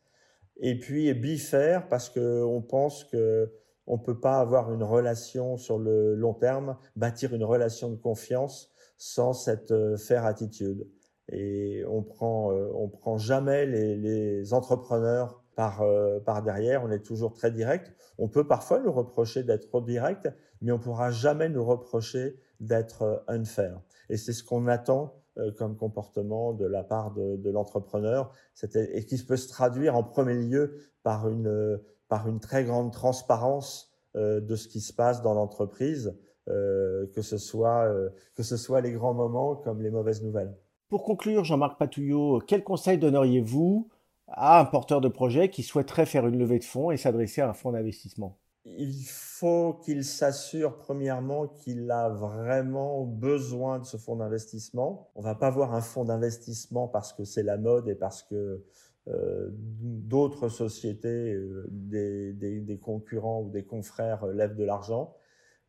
Et 0.57 0.77
puis 0.77 1.13
bifaire 1.13 1.87
parce 1.89 2.09
qu'on 2.09 2.61
pense 2.61 3.03
que 3.05 3.51
on 3.85 3.97
peut 3.97 4.19
pas 4.19 4.39
avoir 4.39 4.73
une 4.73 4.83
relation 4.83 5.57
sur 5.57 5.77
le 5.77 6.15
long 6.15 6.33
terme, 6.33 6.77
bâtir 6.95 7.33
une 7.33 7.43
relation 7.43 7.89
de 7.89 7.97
confiance 7.97 8.71
sans 8.97 9.33
cette 9.33 9.71
euh, 9.71 9.97
faire 9.97 10.25
attitude. 10.25 10.87
Et 11.29 11.83
on 11.89 12.01
prend, 12.01 12.51
euh, 12.51 12.69
on 12.75 12.87
prend 12.87 13.17
jamais 13.17 13.65
les 13.65 14.53
entrepreneurs 14.53 15.42
par, 15.55 15.81
euh, 15.81 16.19
par 16.19 16.41
derrière, 16.41 16.83
on 16.83 16.91
est 16.91 17.03
toujours 17.05 17.33
très 17.33 17.51
direct. 17.51 17.93
On 18.17 18.27
peut 18.27 18.47
parfois 18.47 18.79
nous 18.79 18.91
reprocher 18.91 19.43
d'être 19.43 19.67
trop 19.67 19.81
direct, 19.81 20.29
mais 20.61 20.71
on 20.71 20.79
pourra 20.79 21.11
jamais 21.11 21.49
nous 21.49 21.63
reprocher 21.63 22.39
d'être 22.59 23.01
euh, 23.03 23.17
unfair. 23.27 23.81
Et 24.09 24.17
c'est 24.17 24.33
ce 24.33 24.43
qu'on 24.43 24.67
attend 24.67 25.19
comme 25.57 25.75
comportement 25.75 26.53
de 26.53 26.67
la 26.67 26.83
part 26.83 27.11
de, 27.15 27.49
l'entrepreneur, 27.49 28.31
et 28.75 29.03
qui 29.03 29.17
peut 29.17 29.35
se 29.35 29.47
traduire 29.47 29.95
en 29.95 30.03
premier 30.03 30.35
lieu 30.35 30.77
par 31.01 31.27
une, 31.27 31.81
par 32.07 32.27
une 32.27 32.39
très 32.39 32.63
grande 32.63 32.93
transparence 32.93 33.91
de 34.13 34.55
ce 34.55 34.67
qui 34.67 34.79
se 34.79 34.93
passe 34.93 35.23
dans 35.23 35.33
l'entreprise, 35.33 36.15
que, 36.45 37.21
ce 37.23 37.39
soit, 37.39 37.91
que 38.35 38.43
ce 38.43 38.57
soit 38.57 38.81
les 38.81 38.91
grands 38.91 39.15
moments 39.15 39.55
comme 39.55 39.81
les 39.81 39.89
mauvaises 39.89 40.21
nouvelles. 40.21 40.55
Pour 40.87 41.01
conclure, 41.01 41.43
Jean-Marc 41.43 41.79
Patouillot, 41.79 42.43
quel 42.45 42.63
conseil 42.63 42.99
donneriez-vous 42.99 43.89
à 44.33 44.59
un 44.59 44.65
porteur 44.65 45.01
de 45.01 45.07
projet 45.07 45.49
qui 45.49 45.63
souhaiterait 45.63 46.05
faire 46.05 46.27
une 46.27 46.37
levée 46.37 46.59
de 46.59 46.63
fonds 46.63 46.91
et 46.91 46.97
s'adresser 46.97 47.41
à 47.41 47.49
un 47.49 47.53
fonds 47.53 47.71
d'investissement 47.71 48.37
il 48.65 49.03
faut 49.05 49.73
qu'il 49.83 50.05
s'assure 50.05 50.77
premièrement 50.77 51.47
qu'il 51.47 51.91
a 51.91 52.09
vraiment 52.09 53.03
besoin 53.03 53.79
de 53.79 53.85
ce 53.85 53.97
fonds 53.97 54.15
d'investissement. 54.15 55.09
On 55.15 55.21
va 55.21 55.35
pas 55.35 55.49
voir 55.49 55.73
un 55.73 55.81
fonds 55.81 56.05
d'investissement 56.05 56.87
parce 56.87 57.11
que 57.13 57.25
c'est 57.25 57.43
la 57.43 57.57
mode 57.57 57.89
et 57.89 57.95
parce 57.95 58.23
que 58.23 58.63
euh, 59.09 59.49
d'autres 59.51 60.47
sociétés, 60.47 61.33
euh, 61.33 61.67
des, 61.69 62.79
concurrents 62.81 63.41
ou 63.41 63.49
des 63.49 63.65
confrères 63.65 64.25
lèvent 64.27 64.55
de 64.55 64.63
l'argent. 64.63 65.13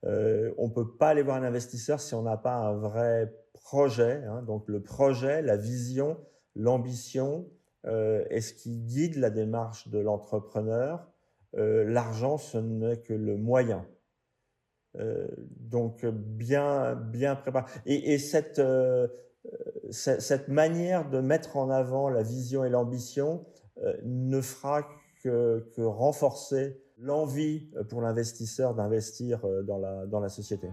Euh, 0.04 0.52
on 0.56 0.70
peut 0.70 0.96
pas 0.96 1.08
aller 1.08 1.22
voir 1.22 1.36
un 1.36 1.42
investisseur 1.42 2.00
si 2.00 2.14
on 2.14 2.22
n'a 2.22 2.36
pas 2.36 2.54
un 2.54 2.74
vrai 2.74 3.34
projet. 3.54 4.22
Hein. 4.24 4.42
donc 4.42 4.68
le 4.68 4.80
projet, 4.80 5.42
la 5.42 5.56
vision, 5.56 6.16
l'ambition 6.54 7.48
euh, 7.86 8.24
est 8.30 8.40
ce 8.40 8.54
qui 8.54 8.78
guide 8.78 9.16
la 9.16 9.30
démarche 9.30 9.88
de 9.88 9.98
l'entrepreneur? 9.98 11.06
Euh, 11.56 11.84
l'argent, 11.84 12.38
ce 12.38 12.58
n'est 12.58 12.98
que 12.98 13.12
le 13.12 13.36
moyen. 13.36 13.86
Euh, 14.96 15.26
donc 15.56 16.06
bien 16.06 16.94
bien 16.94 17.34
préparé. 17.34 17.70
Et, 17.84 18.18
cette, 18.18 18.62
cette 19.90 20.48
manière 20.48 21.10
de 21.10 21.20
mettre 21.20 21.56
en 21.56 21.68
avant 21.68 22.08
la 22.08 22.22
vision 22.22 22.64
et 22.64 22.70
l'ambition 22.70 23.44
ne 24.04 24.40
fera 24.40 24.88
que, 25.22 25.68
que 25.74 25.82
renforcer 25.82 26.80
l'envie 26.96 27.70
pour 27.88 28.00
l'investisseur 28.02 28.74
d'investir 28.74 29.44
dans 29.64 29.78
la, 29.78 30.06
dans 30.06 30.20
la 30.20 30.28
société. 30.28 30.68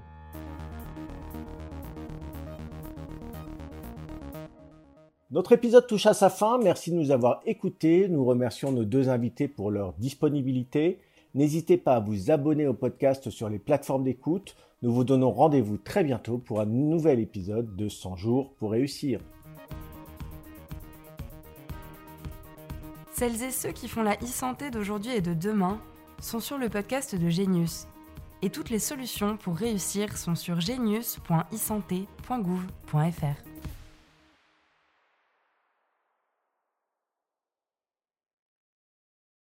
Notre 5.32 5.54
épisode 5.54 5.88
touche 5.88 6.06
à 6.08 6.14
sa 6.14 6.30
fin. 6.30 6.58
Merci 6.58 6.92
de 6.92 6.98
nous 6.98 7.12
avoir 7.12 7.40
écoutés. 7.46 8.10
Nous 8.10 8.26
remercions 8.26 8.74
nos 8.74 8.84
deux 8.84 9.08
invités 9.08 9.48
pour 9.48 9.72
leur 9.72 9.94
disponibilité. 9.94 11.00
N'hésitez 11.36 11.78
pas 11.78 11.96
à 11.96 12.02
vous 12.02 12.32
abonner 12.32 12.68
au 12.68 12.74
podcast 12.74 13.30
sur 13.30 13.48
les 13.48 13.58
plateformes 13.58 14.04
d'écoute. 14.04 14.58
Nous 14.82 14.94
vous 14.94 15.06
donnons 15.06 15.32
rendez-vous 15.32 15.78
très 15.78 16.04
bientôt 16.04 16.38
pour 16.38 16.60
un 16.60 16.66
nouvel 16.66 17.22
épisode 17.22 17.78
de 17.78 17.88
100 17.88 18.18
jours 18.18 18.52
pour 18.56 18.72
réussir. 18.72 19.22
Celles 23.14 23.42
et 23.42 23.52
ceux 23.52 23.72
qui 23.72 23.88
font 23.88 24.04
la 24.04 24.16
e-santé 24.16 24.70
d'aujourd'hui 24.70 25.16
et 25.16 25.22
de 25.22 25.34
demain 25.34 25.80
sont 26.20 26.42
sur 26.42 26.58
le 26.58 26.68
podcast 26.68 27.16
de 27.16 27.30
Genius. 27.30 27.88
Et 28.42 28.50
toutes 28.50 28.70
les 28.70 28.80
solutions 28.80 29.38
pour 29.38 29.56
réussir 29.56 30.18
sont 30.18 30.36
sur 30.36 30.60
genius.isanté.gouv.fr. 30.60 33.51